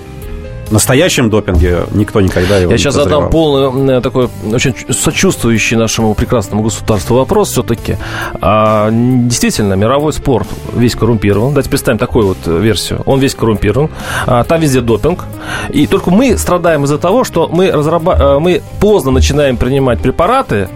настоящем 0.72 1.30
допинге 1.30 1.86
никто 1.92 2.22
никогда 2.22 2.58
его 2.58 2.72
Я 2.72 2.78
сейчас 2.78 2.96
задам 2.96 3.30
полный 3.30 3.98
э, 3.98 4.02
такой 4.02 4.30
очень 4.52 4.76
сочувствующий 4.90 5.78
нашему 5.78 6.14
прекрасному 6.14 6.64
государству 6.64 7.18
вопрос 7.18 7.50
все-таки. 7.50 7.98
А, 8.42 8.90
действительно, 8.92 9.74
мировой 9.74 10.14
спорт 10.14 10.48
весь 10.74 10.96
коррумпирован. 10.96 11.50
Давайте 11.50 11.70
представим 11.70 11.98
такую 12.00 12.28
вот 12.28 12.38
версию. 12.46 13.02
Он 13.06 13.20
весь 13.20 13.36
коррумпирован. 13.36 13.90
А, 14.26 14.44
там 14.44 14.60
везде 14.62 14.82
допинг. 14.82 15.26
И 15.70 15.88
только 15.88 16.12
мы 16.12 16.38
страдаем 16.38 16.86
из-за 16.86 16.98
того, 16.98 17.24
что 17.24 17.48
мы, 17.52 17.72
разраба... 17.72 18.18
Э, 18.20 18.40
мы 18.40 18.62
поздно 18.80 19.12
начинаем 19.12 19.58
принимать 19.58 20.02
препараты, 20.02 20.70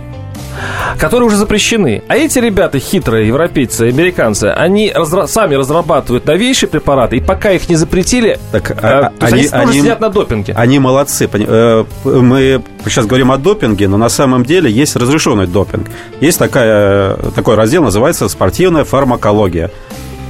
которые 0.97 1.27
уже 1.27 1.37
запрещены. 1.37 2.03
А 2.07 2.15
эти 2.15 2.39
ребята, 2.39 2.79
хитрые 2.79 3.27
европейцы, 3.27 3.83
американцы, 3.83 4.45
они 4.45 4.91
разра- 4.91 5.27
сами 5.27 5.55
разрабатывают 5.55 6.25
новейшие 6.25 6.69
препараты, 6.69 7.17
и 7.17 7.21
пока 7.21 7.51
их 7.51 7.69
не 7.69 7.75
запретили, 7.75 8.39
так, 8.51 8.71
э, 8.71 8.75
а, 8.81 9.11
они, 9.19 9.33
они, 9.33 9.49
они 9.51 9.79
сидят 9.81 9.99
на 9.99 10.09
допинге. 10.09 10.53
Они 10.55 10.79
молодцы. 10.79 11.29
Э, 11.31 11.85
мы 12.03 12.61
сейчас 12.85 13.05
говорим 13.05 13.31
о 13.31 13.37
допинге, 13.37 13.87
но 13.87 13.97
на 13.97 14.09
самом 14.09 14.45
деле 14.45 14.71
есть 14.71 14.95
разрешенный 14.95 15.47
допинг. 15.47 15.87
Есть 16.21 16.39
такая, 16.39 17.15
такой 17.35 17.55
раздел, 17.55 17.83
называется 17.83 18.27
спортивная 18.29 18.83
фармакология. 18.83 19.71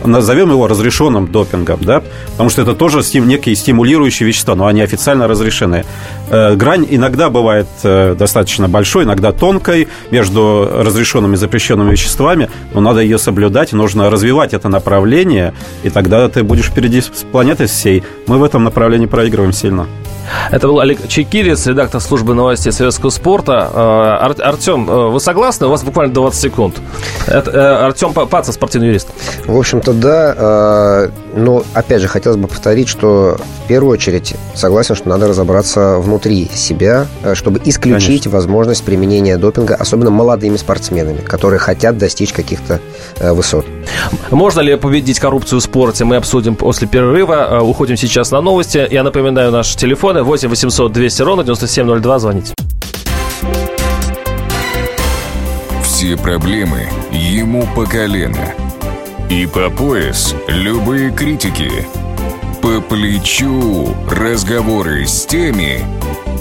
Назовем 0.06 0.52
его 0.52 0.68
разрешенным 0.68 1.28
допингом, 1.28 1.80
да, 1.82 2.04
потому 2.32 2.50
что 2.50 2.62
это 2.62 2.74
тоже 2.74 3.04
стим, 3.04 3.28
некие 3.28 3.56
стимулирующие 3.56 4.28
вещества, 4.28 4.56
но 4.56 4.68
они 4.68 4.82
официально 4.82 5.28
разрешены. 5.28 5.86
Э, 6.30 6.56
грань 6.56 6.86
иногда 6.90 7.30
бывает 7.30 7.68
э, 7.84 8.16
достаточно 8.18 8.68
большой, 8.68 9.04
иногда 9.04 9.32
тонкой 9.32 9.88
между 10.12 10.70
разрешенными 10.72 11.34
и 11.36 11.38
запрещенными 11.38 11.92
веществами, 11.92 12.50
но 12.74 12.82
надо 12.82 13.02
ее 13.02 13.18
соблюдать, 13.18 13.74
нужно 13.74 14.10
развивать 14.10 14.54
это 14.54 14.70
направление, 14.70 15.54
и 15.84 15.90
тогда 15.90 16.28
ты 16.30 16.44
будешь 16.44 16.66
впереди 16.66 17.02
с 17.02 17.26
планеты 17.32 17.68
всей. 17.68 18.04
Мы 18.28 18.38
в 18.38 18.44
этом 18.44 18.64
направлении 18.64 19.06
проигрываем 19.06 19.54
сильно. 19.54 19.88
Это 20.52 20.68
был 20.68 20.80
Олег 20.80 21.08
Чекирец, 21.08 21.66
редактор 21.68 22.02
службы 22.02 22.34
новостей 22.34 22.72
советского 22.72 23.10
спорта. 23.10 23.70
Ар- 23.74 24.36
Артем, 24.42 24.86
вы 24.86 25.20
согласны? 25.20 25.68
У 25.68 25.70
вас 25.70 25.84
буквально 25.84 26.14
20 26.14 26.42
секунд. 26.42 26.76
Это, 27.28 27.86
Артем 27.86 28.14
Паца, 28.14 28.52
спортивный 28.52 28.88
юрист. 28.90 29.10
В 29.46 29.58
общем-то, 29.58 29.94
да. 29.94 31.10
Но, 31.36 31.64
опять 31.74 32.02
же, 32.02 32.08
хотелось 32.08 32.38
бы 32.38 32.48
повторить, 32.48 32.88
что 32.88 33.38
в 33.66 33.68
первую 33.68 33.92
очередь 33.94 34.36
согласен, 34.54 34.96
что 34.96 35.10
надо 35.10 35.28
разобраться 35.28 35.98
внутри 35.98 36.50
себя, 36.54 37.08
чтобы 37.34 37.60
исключить 37.66 38.24
Конечно. 38.24 38.32
возможность 38.32 38.84
применения 38.84 39.38
допинга, 39.38 39.76
особенно 39.76 40.12
молодыми 40.12 40.56
спортсменами, 40.58 41.20
которые 41.20 41.60
хотят 41.60 41.98
достичь 41.98 42.32
каких-то 42.32 42.80
высот. 43.20 43.66
Можно 44.32 44.62
ли 44.62 44.76
победить 44.76 45.20
коррупцию 45.20 45.60
в 45.60 45.64
спорте? 45.64 46.06
Мы 46.06 46.16
обсудим 46.16 46.56
после 46.56 46.88
перерыва. 46.88 47.60
Уходим 47.62 47.98
сейчас 47.98 48.32
на 48.32 48.42
новости. 48.42 48.88
Я 48.90 49.04
напоминаю, 49.04 49.52
наш 49.52 49.76
телефон 49.76 50.15
8 50.24 50.50
800 50.50 50.92
200 50.92 51.22
ровно 51.22 51.44
9702. 51.44 52.20
Звоните. 52.20 52.54
Все 55.84 56.18
проблемы 56.18 56.88
ему 57.12 57.68
по 57.76 57.86
колено. 57.86 58.54
И 59.30 59.46
по 59.48 59.70
пояс 59.70 60.36
любые 60.48 61.12
критики. 61.12 61.88
По 62.62 62.82
плечу 62.82 63.96
разговоры 64.10 65.06
с 65.06 65.26
теми, 65.26 65.86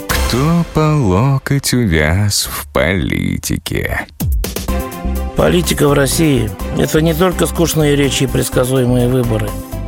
кто 0.07 0.65
по 0.73 0.95
локоть 0.95 1.73
увяз 1.73 2.49
в 2.51 2.67
политике. 2.71 4.07
Политика 5.35 5.87
в 5.87 5.93
России– 5.93 6.49
это 6.77 7.01
не 7.01 7.13
только 7.13 7.45
скучные 7.45 7.95
речи 7.95 8.23
и 8.23 8.27
предсказуемые 8.27 9.07
выборы– 9.07 9.49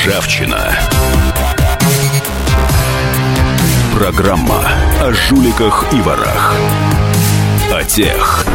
Ржавчина. 0.00 0.78
Программа 3.94 4.66
о 5.02 5.12
жуликах 5.12 5.92
и 5.92 6.00
ворах. 6.00 6.54
О 7.70 7.84
тех, 7.84 8.46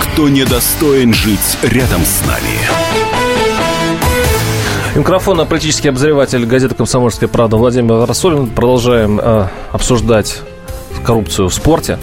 кто 0.00 0.28
недостоин 0.28 1.14
жить 1.14 1.56
рядом 1.62 2.04
с 2.04 2.26
нами. 2.26 2.58
Микрофон 4.96 5.46
политический 5.46 5.90
обозреватель 5.90 6.44
газеты 6.46 6.74
«Комсомольская 6.74 7.28
правда» 7.28 7.56
Владимир 7.56 7.94
Варсолин. 7.94 8.48
Продолжаем 8.50 9.20
э, 9.20 9.46
обсуждать 9.70 10.40
коррупцию 11.04 11.48
в 11.48 11.54
спорте. 11.54 12.00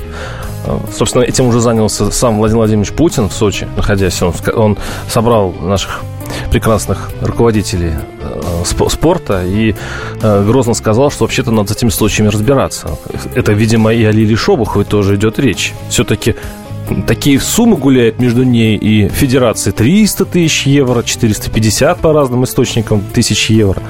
Э, 0.66 0.78
собственно, 0.96 1.24
этим 1.24 1.48
уже 1.48 1.60
занялся 1.60 2.10
сам 2.12 2.38
Владимир 2.38 2.60
Владимирович 2.60 2.94
Путин 2.94 3.28
в 3.28 3.34
Сочи, 3.34 3.68
находясь. 3.76 4.22
Он, 4.22 4.34
он 4.56 4.78
собрал 5.10 5.52
наших 5.52 6.02
прекрасных 6.52 7.10
руководителей 7.22 7.94
э, 8.22 8.64
спорта 8.90 9.44
и 9.46 9.76
э, 10.22 10.46
грозно 10.46 10.74
сказал, 10.74 11.12
что 11.12 11.24
вообще-то 11.24 11.52
надо 11.52 11.74
с 11.74 11.78
этими 11.78 11.90
случаями 11.90 12.30
разбираться. 12.30 12.98
Это, 13.36 13.54
видимо, 13.54 13.94
и 13.94 14.04
о 14.04 14.12
Лилии 14.12 14.36
Шобуховой 14.36 14.86
тоже 14.86 15.16
идет 15.16 15.40
речь. 15.40 15.74
Все-таки 15.90 16.36
такие 17.02 17.40
суммы 17.40 17.78
гуляют 17.78 18.20
между 18.20 18.44
ней 18.44 18.76
и 18.76 19.08
федерацией. 19.10 19.74
300 19.76 20.26
тысяч 20.26 20.66
евро, 20.66 21.04
450 21.04 22.00
по 22.00 22.14
разным 22.14 22.44
источникам 22.44 23.02
тысяч 23.14 23.50
евро. 23.50 23.82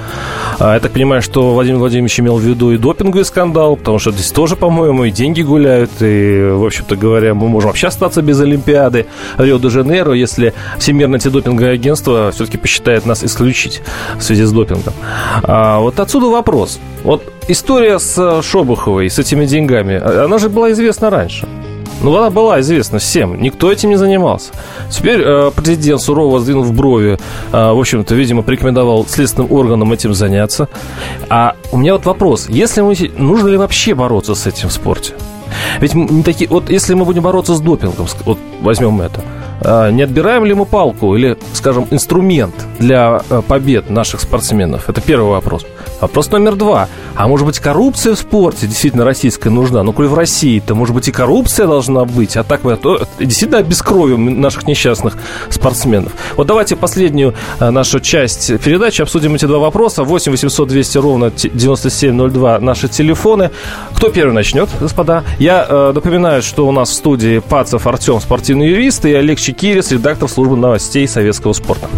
А, 0.60 0.76
я 0.76 0.80
так 0.80 0.92
понимаю, 0.92 1.22
что 1.22 1.54
Владимир 1.54 1.80
Владимирович 1.80 2.20
имел 2.20 2.38
в 2.38 2.42
виду 2.42 2.72
и 2.72 2.78
допинговый 2.78 3.26
скандал, 3.26 3.76
потому 3.76 4.00
что 4.00 4.12
здесь 4.12 4.32
тоже, 4.32 4.56
по-моему, 4.56 5.06
и 5.06 5.12
деньги 5.12 5.42
гуляют, 5.42 5.92
и, 6.00 6.50
в 6.52 6.66
общем-то 6.66 6.96
говоря, 6.96 7.34
мы 7.34 7.48
можем 7.48 7.70
вообще 7.70 7.88
остаться 7.88 8.22
без 8.22 8.40
Олимпиады 8.40 9.08
Рио-де-Жанейро, 9.38 10.14
если 10.14 10.54
Всемирное 10.80 11.16
антидопинговое 11.16 11.74
агентство 11.74 12.32
все-таки 12.32 12.58
посчитает 12.58 13.06
нас 13.06 13.24
исключить 13.24 13.82
в 14.18 14.22
связи 14.22 14.44
с 14.44 14.52
допингом. 14.52 14.94
А, 15.44 15.80
вот 15.80 16.00
отсюда 16.00 16.28
вопрос. 16.28 16.80
Вот 17.04 17.24
история 17.48 18.00
с 18.00 18.42
Шобуховой, 18.42 19.10
с 19.10 19.20
этими 19.20 19.46
деньгами, 19.46 19.96
она 19.96 20.38
же 20.38 20.50
была 20.50 20.72
известна 20.72 21.10
раньше. 21.10 21.48
Ну, 22.02 22.18
она 22.18 22.30
была 22.30 22.60
известна 22.60 23.00
всем. 23.00 23.42
Никто 23.42 23.72
этим 23.72 23.90
не 23.90 23.96
занимался. 23.96 24.52
Теперь 24.90 25.22
э, 25.22 25.52
президент 25.56 26.02
сурово 26.02 26.40
сдвинув 26.40 26.74
брови, 26.74 27.18
э, 27.52 27.72
в 27.72 27.80
общем-то, 27.80 28.16
видимо, 28.16 28.42
порекомендовал 28.42 29.06
следственным 29.06 29.52
органам 29.52 29.94
этим 29.94 30.14
заняться. 30.14 30.68
А 31.30 31.56
у 31.72 31.78
меня 31.78 31.94
вот 31.94 32.06
вопрос. 32.06 32.50
Если 32.50 32.82
мы... 32.82 32.96
Нужно 33.18 33.48
ли 33.48 33.58
вообще 33.58 33.94
бороться 33.94 34.36
с 34.36 34.48
этим 34.48 34.70
в 34.70 34.74
спорте? 34.74 35.14
Ведь 35.80 35.94
не 35.94 36.24
такие, 36.24 36.50
вот 36.50 36.70
если 36.70 36.94
мы 36.94 37.06
будем 37.06 37.22
бороться 37.22 37.56
с 37.56 37.62
допингом, 37.62 38.08
вот 38.26 38.38
возьмем 38.62 39.02
это, 39.02 39.22
не 39.62 40.04
отбираем 40.04 40.46
ли 40.46 40.54
мы 40.54 40.66
палку 40.66 41.16
или, 41.16 41.38
скажем, 41.54 41.88
инструмент 41.92 42.54
для 42.80 43.22
э, 43.30 43.42
побед 43.48 43.90
наших 43.90 44.22
спортсменов? 44.22 44.90
Это 44.90 45.02
первый 45.02 45.30
вопрос. 45.30 45.66
Вопрос 46.02 46.32
номер 46.32 46.56
два. 46.56 46.90
А 47.16 47.28
может 47.28 47.46
быть, 47.46 47.60
коррупция 47.60 48.16
в 48.16 48.20
спорте 48.20 48.68
действительно 48.68 49.06
российская 49.06 49.50
нужна? 49.50 49.84
Ну, 49.84 49.94
коли 49.94 50.08
в 50.08 50.14
России-то, 50.16 50.76
может 50.76 50.94
быть, 50.94 51.08
и 51.08 51.12
коррупция 51.12 51.66
должна 51.66 52.04
быть, 52.04 52.36
а 52.36 52.44
так 52.44 52.64
мы 52.64 52.76
то, 52.76 53.08
действительно 53.20 53.60
обескровим 53.60 54.42
наших 54.42 54.68
несчастных 54.68 55.18
спортсменов. 55.50 56.12
Вот 56.36 56.48
давайте 56.48 56.76
последнюю 56.76 57.34
э, 57.60 57.70
нашу 57.70 58.00
часть 58.00 58.60
передачи 58.64 59.02
обсудим 59.02 59.36
эти 59.36 59.46
два 59.46 59.60
вопроса. 59.60 60.04
8 60.04 60.32
800 60.32 60.68
200 60.68 60.98
ровно 60.98 61.32
9702 61.32 62.60
наши 62.60 62.88
телефоны. 62.90 63.52
Кто 63.94 64.10
первый 64.10 64.34
начнет, 64.34 64.70
господа? 64.82 65.24
Я 65.40 65.66
э, 65.70 65.92
напоминаю, 65.94 66.42
что 66.42 66.68
у 66.68 66.72
нас 66.72 66.90
в 66.90 66.94
студии 66.94 67.40
Пацев 67.40 67.88
Артем, 67.88 68.20
спортивный 68.20 68.68
юрист, 68.68 69.06
и 69.06 69.14
Олег 69.14 69.40
Чекирис, 69.44 69.92
редактор 69.92 70.30
службы 70.30 70.56
новостей 70.56 71.06
советского 71.06 71.52
спорта. 71.52 71.90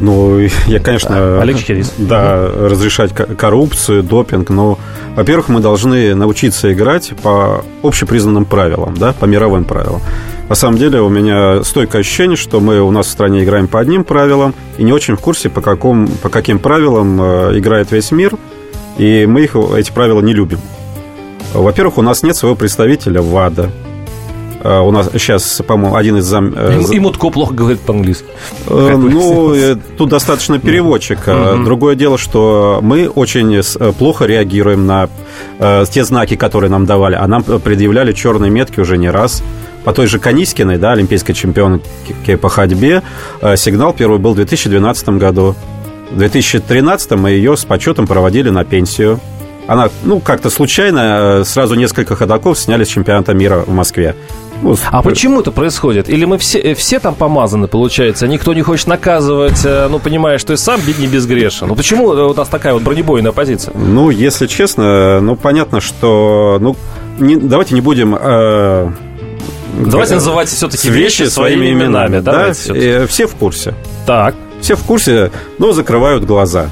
Ну, 0.00 0.38
я, 0.66 0.80
конечно, 0.80 1.42
Олег 1.42 1.58
Чекирис. 1.58 1.92
Да, 1.98 2.48
разрешать 2.50 3.12
коррупцию, 3.14 4.02
допинг, 4.02 4.48
но, 4.48 4.78
во-первых, 5.14 5.50
мы 5.50 5.60
должны 5.60 6.14
научиться 6.14 6.72
играть 6.72 7.12
по 7.22 7.62
общепризнанным 7.82 8.46
правилам, 8.46 8.96
да, 8.96 9.12
по 9.12 9.26
мировым 9.26 9.64
правилам. 9.64 10.00
На 10.48 10.54
самом 10.54 10.78
деле 10.78 11.02
у 11.02 11.10
меня 11.10 11.62
стойкое 11.62 12.00
ощущение, 12.00 12.38
что 12.38 12.60
мы 12.60 12.80
у 12.80 12.90
нас 12.90 13.06
в 13.06 13.10
стране 13.10 13.44
играем 13.44 13.68
по 13.68 13.78
одним 13.78 14.02
правилам 14.02 14.54
и 14.78 14.84
не 14.84 14.94
очень 14.94 15.14
в 15.14 15.20
курсе, 15.20 15.50
по, 15.50 15.60
каком, 15.60 16.08
по 16.08 16.30
каким 16.30 16.58
правилам 16.58 17.20
э, 17.20 17.58
играет 17.58 17.92
весь 17.92 18.12
мир, 18.12 18.32
и 18.96 19.26
мы 19.26 19.42
их, 19.42 19.54
эти 19.54 19.92
правила 19.92 20.22
не 20.22 20.32
любим. 20.32 20.60
Во-первых, 21.52 21.98
у 21.98 22.02
нас 22.02 22.22
нет 22.22 22.34
своего 22.34 22.56
представителя 22.56 23.20
ВАДА. 23.20 23.70
А, 24.60 24.80
у 24.82 24.90
нас 24.90 25.10
сейчас, 25.12 25.62
по-моему, 25.66 25.96
один 25.96 26.16
из 26.16 26.24
зам... 26.24 26.52
Э, 26.56 26.80
и, 26.80 26.96
и 26.96 27.00
Мутко 27.00 27.30
плохо 27.30 27.54
говорит 27.54 27.80
по-английски. 27.80 28.26
Э, 28.66 28.96
ну, 28.96 29.54
э, 29.54 29.76
тут 29.96 30.10
достаточно 30.10 30.58
переводчика. 30.58 31.56
Другое 31.64 31.94
дело, 31.94 32.18
что 32.18 32.80
мы 32.82 33.08
очень 33.08 33.62
плохо 33.94 34.24
реагируем 34.24 34.86
на 34.86 35.08
те 35.90 36.04
знаки, 36.04 36.36
которые 36.36 36.70
нам 36.70 36.86
давали. 36.86 37.14
А 37.14 37.26
нам 37.26 37.42
предъявляли 37.42 38.12
черные 38.12 38.50
метки 38.50 38.80
уже 38.80 38.98
не 38.98 39.10
раз. 39.10 39.42
По 39.84 39.92
той 39.92 40.06
же 40.06 40.18
Канискиной, 40.18 40.76
да, 40.76 40.92
олимпийской 40.92 41.32
чемпионке 41.32 42.36
по 42.36 42.48
ходьбе, 42.48 43.02
сигнал 43.56 43.92
первый 43.92 44.18
был 44.18 44.32
в 44.32 44.36
2012 44.36 45.08
году. 45.10 45.54
В 46.10 46.18
2013 46.18 47.12
мы 47.12 47.30
ее 47.30 47.56
с 47.56 47.64
почетом 47.64 48.06
проводили 48.06 48.50
на 48.50 48.64
пенсию. 48.64 49.20
Она, 49.66 49.90
ну, 50.02 50.20
как-то 50.20 50.50
случайно 50.50 51.42
сразу 51.44 51.74
несколько 51.74 52.16
ходаков 52.16 52.58
сняли 52.58 52.84
с 52.84 52.88
чемпионата 52.88 53.34
мира 53.34 53.64
в 53.66 53.72
Москве. 53.72 54.14
Ну, 54.62 54.76
а 54.90 55.02
почему 55.02 55.40
это 55.40 55.50
происходит? 55.52 56.08
Или 56.08 56.24
мы 56.24 56.38
все, 56.38 56.58
э, 56.58 56.74
все 56.74 56.98
там 56.98 57.14
помазаны, 57.14 57.68
получается? 57.68 58.26
Никто 58.26 58.54
не 58.54 58.62
хочет 58.62 58.86
наказывать, 58.88 59.64
э, 59.64 59.86
ну, 59.88 59.98
понимая, 59.98 60.38
что 60.38 60.52
и 60.52 60.56
сам 60.56 60.80
не 60.98 61.06
безгрешен. 61.06 61.68
Ну, 61.68 61.76
почему 61.76 62.12
э, 62.12 62.22
у 62.24 62.34
нас 62.34 62.48
такая 62.48 62.74
вот 62.74 62.82
бронебойная 62.82 63.32
позиция? 63.32 63.72
Ну, 63.76 64.10
если 64.10 64.46
честно, 64.46 65.20
ну, 65.20 65.36
понятно, 65.36 65.80
что... 65.80 66.58
Ну, 66.60 66.76
не, 67.18 67.36
давайте 67.36 67.74
не 67.74 67.80
будем... 67.80 68.16
Э, 68.20 68.90
Давайте 69.78 70.14
называть 70.14 70.48
все-таки 70.48 70.90
вещи 70.90 71.24
своими 71.24 71.70
именами. 71.70 72.18
Да? 72.18 72.52
Все 72.52 73.26
в 73.26 73.34
курсе. 73.36 73.74
Так. 74.06 74.34
Все 74.60 74.74
в 74.74 74.82
курсе, 74.82 75.30
но 75.58 75.72
закрывают 75.72 76.24
глаза. 76.24 76.70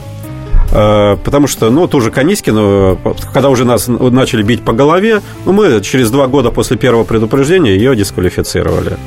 Потому 0.70 1.46
что, 1.46 1.70
ну, 1.70 1.86
ту 1.86 2.00
же 2.00 2.10
Канискину, 2.10 2.98
когда 3.32 3.48
уже 3.48 3.64
нас 3.64 3.88
начали 3.88 4.42
бить 4.42 4.62
по 4.62 4.72
голове, 4.72 5.22
ну, 5.44 5.52
мы 5.52 5.80
через 5.80 6.10
два 6.10 6.26
года 6.26 6.50
после 6.50 6.76
первого 6.76 7.04
предупреждения 7.04 7.74
ее 7.76 7.94
дисквалифицировали. 7.94 8.98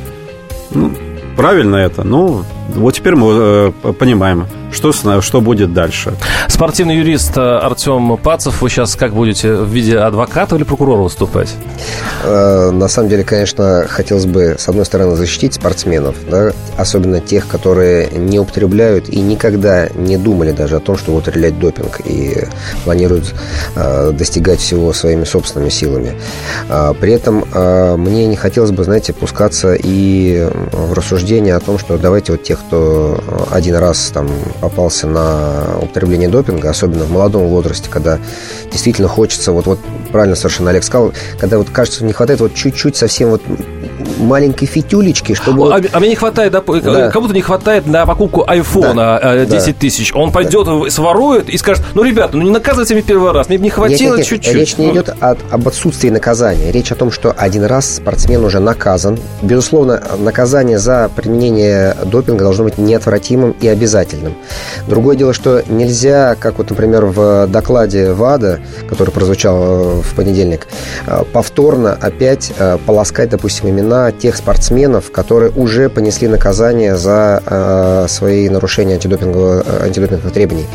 Ну, 0.71 0.91
правильно 1.35 1.75
это? 1.75 2.03
Ну, 2.03 2.43
вот 2.69 2.93
теперь 2.93 3.15
мы 3.15 3.73
э, 3.83 3.93
понимаем, 3.93 4.45
что, 4.71 5.21
что 5.21 5.41
будет 5.41 5.73
дальше. 5.73 6.13
Спортивный 6.47 6.97
юрист 6.97 7.37
э, 7.37 7.41
Артем 7.41 8.17
Пацев, 8.17 8.61
вы 8.61 8.69
сейчас 8.69 8.95
как 8.95 9.13
будете 9.13 9.53
в 9.53 9.69
виде 9.69 9.97
адвоката 9.97 10.55
или 10.55 10.63
прокурора 10.63 11.01
выступать? 11.01 11.53
Э, 12.23 12.71
на 12.71 12.87
самом 12.87 13.09
деле, 13.09 13.23
конечно, 13.23 13.85
хотелось 13.89 14.25
бы, 14.25 14.55
с 14.57 14.67
одной 14.67 14.85
стороны, 14.85 15.15
защитить 15.15 15.55
спортсменов, 15.55 16.15
да, 16.29 16.51
особенно 16.77 17.19
тех, 17.19 17.47
которые 17.47 18.09
не 18.11 18.39
употребляют 18.39 19.09
и 19.09 19.19
никогда 19.19 19.89
не 19.89 20.17
думали 20.17 20.51
даже 20.51 20.77
о 20.77 20.79
том, 20.79 20.97
что 20.97 21.11
будут 21.11 21.27
употреблять 21.27 21.59
допинг 21.59 22.01
и 22.05 22.45
планируют 22.83 23.33
э, 23.75 24.11
достигать 24.11 24.59
всего 24.59 24.93
своими 24.93 25.23
собственными 25.23 25.69
силами. 25.69 26.13
При 26.99 27.13
этом 27.13 27.43
мне 28.01 28.27
не 28.27 28.35
хотелось 28.35 28.71
бы, 28.71 28.83
знаете, 28.83 29.13
пускаться 29.13 29.73
и 29.73 30.47
в 30.71 30.93
рассуждение 30.93 31.55
о 31.55 31.59
том, 31.59 31.77
что 31.77 31.97
давайте 31.97 32.33
вот 32.33 32.43
тех 32.43 32.59
кто 32.59 33.21
один 33.51 33.75
раз 33.75 34.11
там 34.13 34.29
попался 34.59 35.07
на 35.07 35.79
употребление 35.81 36.29
допинга, 36.29 36.69
особенно 36.69 37.03
в 37.03 37.11
молодом 37.11 37.47
возрасте, 37.47 37.89
когда 37.89 38.19
действительно 38.71 39.07
хочется, 39.07 39.51
вот, 39.51 39.65
вот 39.65 39.79
правильно 40.11 40.35
совершенно 40.35 40.69
Олег 40.69 40.83
сказал, 40.83 41.13
когда 41.39 41.57
вот 41.57 41.69
кажется, 41.69 42.03
не 42.05 42.13
хватает 42.13 42.39
вот 42.41 42.53
чуть-чуть 42.53 42.95
совсем 42.95 43.29
вот 43.29 43.41
маленькой 44.19 44.65
фитюлечки, 44.65 45.33
чтобы... 45.33 45.73
А, 45.73 45.81
а 45.91 45.99
мне 45.99 46.09
не 46.09 46.15
хватает, 46.15 46.51
да, 46.51 46.61
да. 46.61 47.09
кому-то 47.09 47.33
не 47.33 47.41
хватает 47.41 47.87
на 47.87 48.05
покупку 48.05 48.43
айфона 48.47 49.19
да. 49.21 49.45
10 49.45 49.67
э, 49.67 49.73
тысяч. 49.73 50.13
Он 50.13 50.31
пойдет, 50.31 50.65
да. 50.65 50.89
сворует 50.89 51.49
и 51.49 51.57
скажет, 51.57 51.83
ну, 51.93 52.03
ребята, 52.03 52.37
ну 52.37 52.43
не 52.43 52.51
наказывайте 52.51 52.95
меня 52.95 53.03
первый 53.03 53.31
раз, 53.31 53.49
мне 53.49 53.57
не 53.57 53.69
хватило 53.69 54.21
чуть-чуть. 54.21 54.53
Речь 54.53 54.77
не 54.77 54.91
идет 54.91 55.09
от, 55.19 55.39
об 55.51 55.67
отсутствии 55.67 56.09
наказания. 56.09 56.71
Речь 56.71 56.91
о 56.91 56.95
том, 56.95 57.11
что 57.11 57.33
один 57.35 57.63
раз 57.63 57.95
спортсмен 57.95 58.43
уже 58.43 58.59
наказан. 58.59 59.17
Безусловно, 59.41 60.01
наказание 60.17 60.79
за 60.79 61.09
применение 61.15 61.95
допинга 62.05 62.43
должно 62.43 62.65
быть 62.65 62.77
неотвратимым 62.77 63.55
и 63.59 63.67
обязательным. 63.67 64.35
Другое 64.87 65.15
дело, 65.15 65.33
что 65.33 65.63
нельзя, 65.67 66.35
как 66.39 66.57
вот, 66.57 66.69
например, 66.69 67.05
в 67.05 67.47
докладе 67.47 68.13
ВАДА, 68.13 68.59
который 68.87 69.11
прозвучал 69.11 69.57
э, 69.57 70.01
в 70.01 70.15
понедельник, 70.15 70.67
э, 71.07 71.23
повторно 71.31 71.97
опять 71.99 72.51
полоскать, 72.85 73.29
допустим, 73.29 73.69
имена 73.69 73.88
тех 74.19 74.35
спортсменов, 74.35 75.11
которые 75.11 75.51
уже 75.51 75.89
понесли 75.89 76.27
наказание 76.27 76.95
за 76.95 77.41
э, 77.45 78.05
свои 78.07 78.49
нарушения 78.49 78.95
антидопинговых, 78.95 79.65
э, 79.65 79.85
антидопинговых 79.85 80.33
требований. 80.33 80.67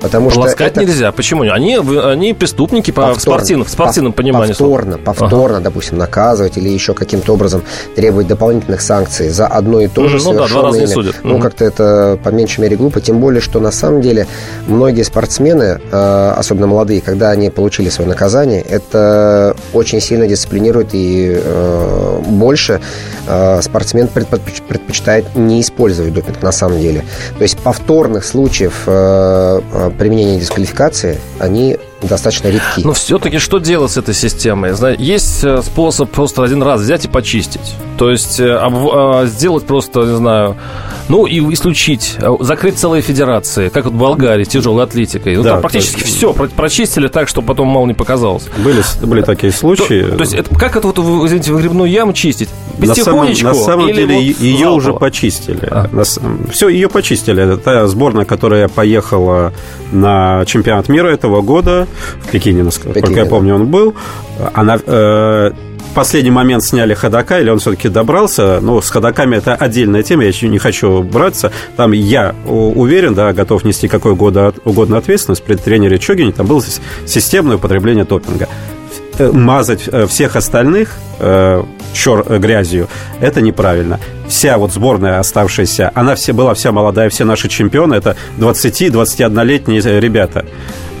Потому 0.00 0.30
Полоскать 0.30 0.72
что 0.72 0.80
это... 0.80 0.90
нельзя. 0.90 1.12
Почему? 1.12 1.42
Они, 1.42 1.76
они 1.76 2.34
преступники 2.34 2.90
по 2.90 3.14
спортивным, 3.14 3.66
в 3.66 3.70
спортивном 3.70 4.12
понимании. 4.12 4.48
Повторно, 4.48 4.98
повторно, 4.98 5.56
ага. 5.58 5.64
допустим, 5.64 5.98
наказывать 5.98 6.56
или 6.56 6.68
еще 6.68 6.94
каким-то 6.94 7.34
образом 7.34 7.62
требовать 7.94 8.26
дополнительных 8.26 8.80
санкций 8.80 9.28
за 9.28 9.46
одно 9.46 9.80
и 9.80 9.88
то 9.88 10.08
же 10.08 10.18
ну, 10.18 10.32
да, 10.34 10.48
два 10.48 10.62
раза 10.62 10.80
не 10.80 10.86
судят. 10.86 11.16
Ну, 11.22 11.38
как-то 11.38 11.64
это 11.64 12.18
по 12.22 12.30
меньшей 12.30 12.60
мере 12.60 12.76
глупо. 12.76 13.00
Тем 13.00 13.20
более, 13.20 13.40
что 13.40 13.60
на 13.60 13.70
самом 13.70 14.00
деле 14.00 14.26
многие 14.66 15.02
спортсмены, 15.02 15.80
э, 15.90 16.34
особенно 16.36 16.66
молодые, 16.66 17.00
когда 17.00 17.30
они 17.30 17.50
получили 17.50 17.88
свое 17.88 18.08
наказание, 18.08 18.60
это 18.60 19.56
очень 19.72 20.00
сильно 20.00 20.26
дисциплинирует 20.26 20.90
и 20.92 21.32
э, 21.36 22.22
больше 22.42 22.80
э, 23.28 23.62
спортсмен 23.62 24.08
предпочитает 24.08 25.36
не 25.36 25.60
использовать 25.60 26.12
допинг 26.12 26.42
на 26.42 26.52
самом 26.52 26.80
деле. 26.80 27.04
То 27.38 27.42
есть 27.42 27.56
повторных 27.58 28.24
случаев 28.24 28.82
применения 28.84 30.40
дисквалификации, 30.40 31.18
они 31.38 31.78
достаточно 32.08 32.48
редки. 32.48 32.82
Но 32.84 32.92
все-таки 32.92 33.38
что 33.38 33.58
делать 33.58 33.92
с 33.92 33.96
этой 33.96 34.14
системой? 34.14 34.72
Есть 34.98 35.44
э, 35.44 35.62
способ 35.62 36.10
просто 36.10 36.42
один 36.42 36.62
раз 36.62 36.80
взять 36.80 37.04
и 37.04 37.08
почистить. 37.08 37.74
То 37.98 38.10
есть 38.10 38.40
э, 38.40 38.52
об, 38.52 39.26
сделать 39.26 39.64
просто, 39.66 40.00
не 40.00 40.16
знаю, 40.16 40.56
ну 41.08 41.26
и 41.26 41.40
исключить, 41.52 42.16
э, 42.18 42.28
закрыть 42.40 42.78
целые 42.78 43.02
федерации, 43.02 43.68
как 43.68 43.84
вот 43.84 43.94
в 43.94 43.98
Болгарии, 43.98 44.44
тяжелой 44.44 44.84
атлетикой. 44.84 45.36
Ну, 45.36 45.42
да, 45.42 45.52
там 45.52 45.60
практически 45.60 46.00
есть... 46.00 46.16
все 46.16 46.32
прочистили 46.32 47.08
так, 47.08 47.28
чтобы 47.28 47.48
потом 47.48 47.68
мало 47.68 47.86
не 47.86 47.94
показалось. 47.94 48.48
Были, 48.58 48.82
были 49.02 49.22
такие 49.22 49.52
случаи. 49.52 50.02
То, 50.02 50.16
то 50.16 50.22
есть 50.22 50.34
это, 50.34 50.54
как 50.54 50.76
это 50.76 50.88
вот, 50.88 50.98
извините, 50.98 51.52
выгребную 51.52 51.90
яму 51.90 52.12
чистить? 52.12 52.48
на 52.78 52.94
самом, 52.94 53.32
на 53.32 53.54
самом 53.54 53.86
деле 53.88 54.14
вот 54.14 54.40
ее 54.40 54.58
залпо? 54.58 54.76
уже 54.76 54.92
почистили. 54.94 55.68
А. 55.70 55.88
Все, 56.50 56.68
ее 56.68 56.88
почистили. 56.88 57.42
Это 57.42 57.56
та 57.56 57.86
сборная, 57.86 58.24
которая 58.24 58.68
поехала 58.68 59.52
на 59.92 60.44
чемпионат 60.46 60.88
мира 60.88 61.08
этого 61.08 61.42
года 61.42 61.86
в 62.20 62.30
Пекине, 62.30 62.62
насколько 62.62 63.00
Пекине, 63.00 63.20
я 63.20 63.26
помню, 63.26 63.54
он 63.54 63.66
был. 63.66 63.94
Она 64.54 64.78
э, 64.84 65.50
в 65.92 65.94
последний 65.94 66.30
момент 66.30 66.64
сняли 66.64 66.94
ходока, 66.94 67.38
или 67.38 67.50
он 67.50 67.58
все-таки 67.58 67.88
добрался. 67.88 68.60
Ну, 68.62 68.80
с 68.80 68.88
ходоками 68.88 69.36
это 69.36 69.54
отдельная 69.54 70.02
тема, 70.02 70.22
я 70.22 70.28
еще 70.28 70.48
не 70.48 70.58
хочу 70.58 71.02
браться. 71.02 71.52
Там 71.76 71.92
я 71.92 72.34
уверен, 72.46 73.14
да, 73.14 73.32
готов 73.32 73.64
нести 73.64 73.88
какой 73.88 74.12
угодно, 74.12 74.54
угодно 74.64 74.96
ответственность. 74.96 75.42
При 75.42 75.56
тренере 75.56 75.98
Чогине 75.98 76.32
там 76.32 76.46
было 76.46 76.62
системное 77.04 77.56
употребление 77.56 78.06
топинга 78.06 78.48
э, 79.18 79.30
мазать 79.32 79.82
э, 79.86 80.06
всех 80.06 80.36
остальных 80.36 80.94
э, 81.18 81.62
чер 81.92 82.24
грязью, 82.38 82.88
это 83.20 83.42
неправильно. 83.42 84.00
Вся 84.28 84.56
вот 84.56 84.72
сборная 84.72 85.18
оставшаяся, 85.18 85.92
она 85.94 86.14
все, 86.14 86.32
была 86.32 86.54
вся 86.54 86.72
молодая, 86.72 87.10
все 87.10 87.24
наши 87.24 87.48
чемпионы, 87.48 87.96
это 87.96 88.16
20-21-летние 88.38 90.00
ребята. 90.00 90.46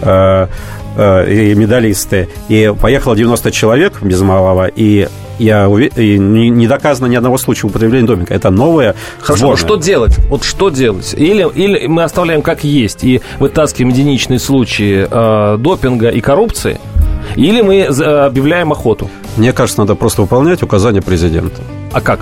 Э, 0.02 0.48
и 0.96 1.54
медалисты. 1.54 2.28
И 2.48 2.72
поехало 2.80 3.16
90 3.16 3.50
человек 3.50 4.02
без 4.02 4.20
малого, 4.20 4.66
и 4.66 5.08
я 5.38 5.66
и 5.66 6.18
не, 6.18 6.50
не 6.50 6.66
доказано 6.66 7.06
ни 7.06 7.16
одного 7.16 7.38
случая 7.38 7.66
употребления 7.66 8.06
допинга. 8.06 8.34
Это 8.34 8.50
новое. 8.50 8.94
Хорошо, 9.20 9.46
сборная. 9.46 9.56
что 9.64 9.76
делать? 9.76 10.18
Вот 10.28 10.44
что 10.44 10.70
делать? 10.70 11.14
Или, 11.16 11.48
или 11.54 11.86
мы 11.86 12.04
оставляем 12.04 12.42
как 12.42 12.64
есть 12.64 13.04
и 13.04 13.20
вытаскиваем 13.38 13.92
единичные 13.92 14.38
случаи 14.38 15.06
э, 15.10 15.56
допинга 15.58 16.08
и 16.10 16.20
коррупции, 16.20 16.78
или 17.36 17.62
мы 17.62 17.84
объявляем 17.84 18.72
охоту? 18.72 19.10
Мне 19.36 19.52
кажется, 19.52 19.80
надо 19.80 19.94
просто 19.94 20.22
выполнять 20.22 20.62
указания 20.62 21.02
президента. 21.02 21.62
А 21.92 22.00
как? 22.00 22.20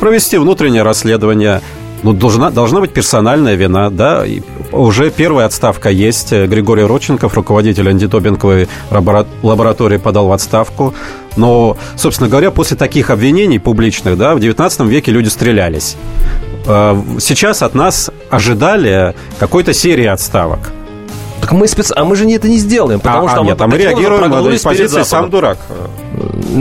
Провести 0.00 0.38
внутреннее 0.38 0.82
расследование, 0.82 1.60
ну, 2.02 2.12
должна, 2.12 2.50
должна 2.50 2.80
быть 2.80 2.92
персональная 2.92 3.54
вина, 3.54 3.90
да. 3.90 4.24
И 4.26 4.42
уже 4.72 5.10
первая 5.10 5.46
отставка 5.46 5.90
есть. 5.90 6.32
Григорий 6.32 6.84
Роченков, 6.84 7.34
руководитель 7.34 7.88
антидопинговой 7.88 8.68
лаборатории, 9.42 9.98
подал 9.98 10.28
в 10.28 10.32
отставку. 10.32 10.94
Но, 11.36 11.76
собственно 11.96 12.28
говоря, 12.28 12.50
после 12.50 12.76
таких 12.76 13.10
обвинений 13.10 13.58
публичных, 13.58 14.16
да, 14.16 14.34
в 14.34 14.40
19 14.40 14.80
веке 14.80 15.12
люди 15.12 15.28
стрелялись. 15.28 15.96
А, 16.66 17.00
сейчас 17.20 17.62
от 17.62 17.74
нас 17.74 18.10
ожидали 18.30 19.14
какой-то 19.38 19.72
серии 19.72 20.06
отставок. 20.06 20.72
Так 21.40 21.52
мы 21.52 21.66
спец... 21.68 21.92
А 21.94 22.04
мы 22.04 22.16
же 22.16 22.28
это 22.30 22.48
не 22.48 22.58
сделаем, 22.58 23.00
потому 23.00 23.26
а, 23.26 23.30
что 23.30 23.40
а, 23.40 23.42
мы, 23.42 23.48
нет, 23.50 23.60
а 23.60 23.66
мы 23.66 23.78
реагируем 23.78 24.30
на 24.30 24.58
позиции 24.58 25.02
«сам 25.02 25.30
дурак». 25.30 25.58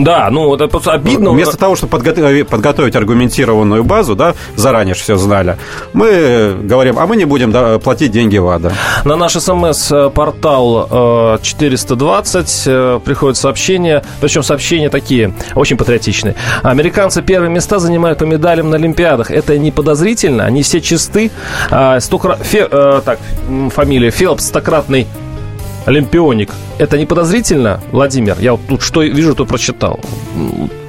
Да, 0.03 0.29
ну 0.31 0.53
это 0.53 0.67
просто 0.67 0.93
обидно. 0.93 1.31
Вместо 1.31 1.57
того, 1.57 1.75
чтобы 1.75 1.91
подготовить, 1.91 2.47
подготовить 2.47 2.95
аргументированную 2.95 3.83
базу, 3.83 4.15
да, 4.15 4.35
заранее 4.55 4.95
все 4.95 5.15
знали, 5.15 5.57
мы 5.93 6.55
говорим, 6.63 6.99
а 6.99 7.07
мы 7.07 7.15
не 7.15 7.25
будем 7.25 7.51
да, 7.51 7.79
платить 7.79 8.11
деньги 8.11 8.37
ВАДА. 8.37 8.73
На 9.05 9.15
наш 9.15 9.33
смс-портал 9.33 11.39
420 11.41 12.63
э, 12.67 12.71
э, 12.71 12.99
приходят 13.03 13.37
сообщения, 13.37 14.03
причем 14.21 14.43
сообщения 14.43 14.89
такие, 14.89 15.33
очень 15.55 15.77
патриотичные. 15.77 16.35
Американцы 16.63 17.21
первые 17.21 17.49
места 17.49 17.79
занимают 17.79 18.19
по 18.19 18.23
медалям 18.23 18.69
на 18.69 18.75
Олимпиадах. 18.75 19.31
Это 19.31 19.57
не 19.57 19.71
подозрительно, 19.71 20.45
они 20.45 20.63
все 20.63 20.81
чисты. 20.81 21.31
А, 21.71 21.99
стокра... 21.99 22.37
Фе... 22.37 22.67
Э, 22.69 23.01
так, 23.03 23.19
фамилия 23.73 24.11
Фелпс, 24.11 24.47
стократный 24.47 25.07
Олимпионик. 25.87 26.51
Это 26.79 26.97
не 26.97 27.05
подозрительно, 27.05 27.79
Владимир? 27.93 28.35
Я 28.41 28.51
вот 28.51 28.61
тут 28.67 28.81
что 28.81 29.03
вижу, 29.03 29.33
то 29.35 29.45
прочитал. 29.45 30.01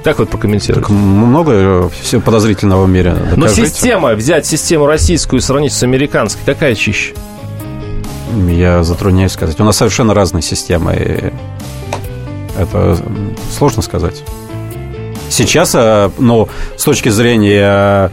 Как 0.03 0.19
вы 0.19 0.25
прокомментируете? 0.25 0.81
Так 0.81 0.89
много 0.89 1.51
э, 1.53 1.89
всего 2.01 2.19
подозрительного 2.21 2.83
в 2.83 2.89
мире. 2.89 3.13
Докажите. 3.13 3.37
Но 3.37 3.47
система, 3.47 4.13
взять 4.13 4.45
систему 4.45 4.87
российскую 4.87 5.39
и 5.39 5.41
сравнить 5.41 5.71
с 5.71 5.81
американской, 5.83 6.43
какая 6.45 6.75
чище? 6.75 7.13
Я 8.49 8.83
затрудняюсь 8.83 9.31
сказать. 9.31 9.57
У 9.61 9.63
нас 9.63 9.77
совершенно 9.77 10.13
разные 10.13 10.41
системы. 10.41 10.93
И 10.93 11.33
это 12.59 12.97
сложно 13.57 13.81
сказать. 13.81 14.21
Сейчас, 15.29 15.75
э, 15.75 16.09
но 16.17 16.49
с 16.75 16.83
точки 16.83 17.07
зрения 17.07 18.11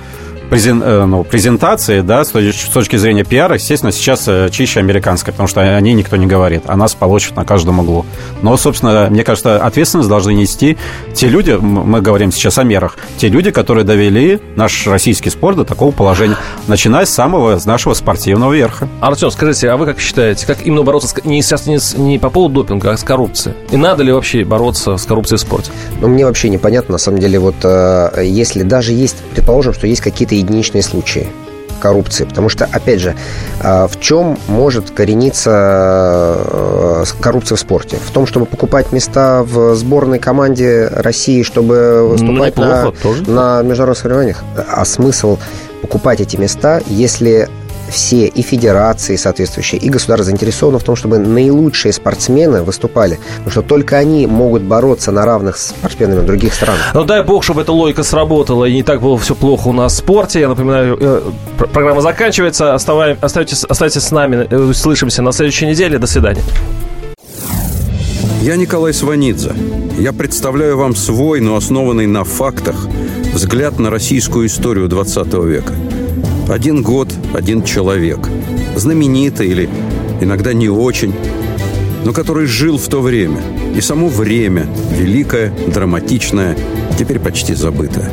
презен, 0.50 0.82
э, 0.82 1.04
ну, 1.04 1.24
презентации, 1.24 2.00
да, 2.00 2.24
с 2.24 2.30
точки 2.30 2.96
зрения 2.96 3.24
пиара, 3.24 3.54
естественно, 3.54 3.92
сейчас 3.92 4.24
э, 4.26 4.48
чище 4.50 4.80
американская, 4.80 5.32
потому 5.32 5.48
что 5.48 5.60
о 5.60 5.80
ней 5.80 5.94
никто 5.94 6.16
не 6.16 6.26
говорит, 6.26 6.62
а 6.66 6.76
нас 6.76 6.94
получат 6.94 7.36
на 7.36 7.44
каждом 7.44 7.80
углу. 7.80 8.06
Но, 8.42 8.56
собственно, 8.56 9.08
мне 9.10 9.24
кажется, 9.24 9.58
ответственность 9.58 10.08
должны 10.08 10.32
нести 10.32 10.76
те 11.14 11.28
люди, 11.28 11.52
мы 11.52 12.00
говорим 12.00 12.32
сейчас 12.32 12.58
о 12.58 12.64
мерах, 12.64 12.96
те 13.16 13.28
люди, 13.28 13.50
которые 13.50 13.84
довели 13.84 14.40
наш 14.56 14.86
российский 14.86 15.30
спорт 15.30 15.56
до 15.56 15.64
такого 15.64 15.90
положения, 15.90 16.36
начиная 16.66 17.04
с 17.06 17.10
самого 17.10 17.58
с 17.58 17.64
нашего 17.64 17.94
спортивного 17.94 18.52
верха. 18.52 18.88
Артем, 19.00 19.30
скажите, 19.30 19.70
а 19.70 19.76
вы 19.76 19.86
как 19.86 20.00
считаете, 20.00 20.46
как 20.46 20.64
именно 20.64 20.82
бороться 20.82 21.08
с, 21.08 21.24
не, 21.24 21.42
сейчас 21.42 21.66
не, 21.66 21.78
не 21.98 22.18
по 22.18 22.30
поводу 22.30 22.62
допинга, 22.62 22.92
а 22.92 22.96
с 22.96 23.02
коррупцией? 23.02 23.56
И 23.70 23.76
надо 23.76 24.02
ли 24.02 24.12
вообще 24.12 24.44
бороться 24.44 24.96
с 24.96 25.04
коррупцией 25.04 25.38
в 25.38 25.40
спорте? 25.40 25.70
Ну, 26.00 26.08
мне 26.08 26.24
вообще 26.24 26.48
непонятно, 26.48 26.92
на 26.92 26.98
самом 26.98 27.18
деле, 27.18 27.38
вот 27.38 27.56
э, 27.64 28.22
если 28.24 28.62
даже 28.62 28.92
есть, 28.92 29.16
предположим, 29.34 29.74
что 29.74 29.86
есть 29.86 30.00
какие-то 30.00 30.35
единичные 30.38 30.82
случаи 30.82 31.28
коррупции. 31.78 32.24
Потому 32.24 32.48
что, 32.48 32.64
опять 32.64 33.00
же, 33.00 33.14
э, 33.60 33.86
в 33.86 34.00
чем 34.00 34.38
может 34.48 34.90
корениться 34.90 36.36
э, 36.38 37.04
коррупция 37.20 37.56
в 37.56 37.60
спорте? 37.60 37.98
В 38.04 38.10
том, 38.10 38.26
чтобы 38.26 38.46
покупать 38.46 38.92
места 38.92 39.42
в 39.42 39.74
сборной 39.74 40.18
команде 40.18 40.88
России, 40.88 41.42
чтобы 41.42 42.08
выступать 42.08 42.56
ну, 42.56 42.64
на, 42.64 42.84
на 43.26 43.62
международных 43.62 43.98
соревнованиях. 43.98 44.42
А 44.68 44.84
смысл 44.84 45.38
покупать 45.82 46.20
эти 46.20 46.36
места, 46.36 46.80
если 46.86 47.48
все 47.90 48.26
и 48.26 48.42
федерации 48.42 49.16
соответствующие, 49.16 49.80
и 49.80 49.88
государство 49.88 50.24
заинтересованы 50.24 50.78
в 50.78 50.84
том, 50.84 50.96
чтобы 50.96 51.18
наилучшие 51.18 51.92
спортсмены 51.92 52.62
выступали. 52.62 53.18
Потому 53.36 53.50
что 53.50 53.62
только 53.62 53.96
они 53.96 54.26
могут 54.26 54.62
бороться 54.62 55.12
на 55.12 55.24
равных 55.24 55.56
с 55.56 55.68
спортсменами 55.68 56.24
других 56.24 56.54
стран. 56.54 56.76
Ну 56.94 57.04
дай 57.04 57.22
бог, 57.22 57.44
чтобы 57.44 57.62
эта 57.62 57.72
логика 57.72 58.02
сработала, 58.02 58.64
и 58.64 58.74
не 58.74 58.82
так 58.82 59.00
было 59.00 59.18
все 59.18 59.34
плохо 59.34 59.68
у 59.68 59.72
нас 59.72 59.94
в 59.94 59.96
спорте. 59.96 60.40
Я 60.40 60.48
напоминаю, 60.48 60.96
э, 61.00 61.22
программа 61.72 62.00
заканчивается. 62.00 62.74
Оставайтесь, 62.74 63.64
оставайтесь 63.64 64.02
с 64.02 64.10
нами. 64.10 64.46
Э, 64.50 64.56
услышимся 64.56 65.22
на 65.22 65.32
следующей 65.32 65.66
неделе. 65.66 65.98
До 65.98 66.06
свидания. 66.06 66.42
Я 68.42 68.56
Николай 68.56 68.92
Сванидзе. 68.92 69.52
Я 69.98 70.12
представляю 70.12 70.76
вам 70.76 70.94
свой, 70.94 71.40
но 71.40 71.56
основанный 71.56 72.06
на 72.06 72.22
фактах, 72.22 72.86
взгляд 73.32 73.78
на 73.78 73.90
российскую 73.90 74.46
историю 74.46 74.88
20 74.88 75.32
века– 75.34 75.72
один 76.48 76.82
год, 76.82 77.12
один 77.34 77.62
человек. 77.62 78.28
Знаменитый 78.76 79.48
или 79.48 79.68
иногда 80.20 80.52
не 80.52 80.68
очень, 80.68 81.12
но 82.04 82.12
который 82.12 82.46
жил 82.46 82.78
в 82.78 82.88
то 82.88 83.00
время. 83.00 83.40
И 83.76 83.80
само 83.80 84.08
время, 84.08 84.66
великое, 84.92 85.52
драматичное, 85.68 86.56
теперь 86.98 87.18
почти 87.18 87.54
забытое. 87.54 88.10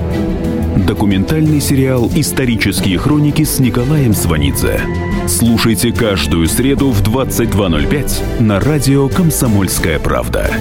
Документальный 0.88 1.62
сериал 1.62 2.12
«Исторические 2.16 2.98
хроники» 2.98 3.44
с 3.44 3.60
Николаем 3.60 4.14
Сванидзе. 4.14 4.82
Слушайте 5.28 5.94
каждую 5.94 6.48
среду 6.48 6.90
в 6.90 7.02
22.05 7.04 8.42
на 8.42 8.60
радио 8.60 9.08
«Комсомольская 9.08 10.00
правда». 10.00 10.52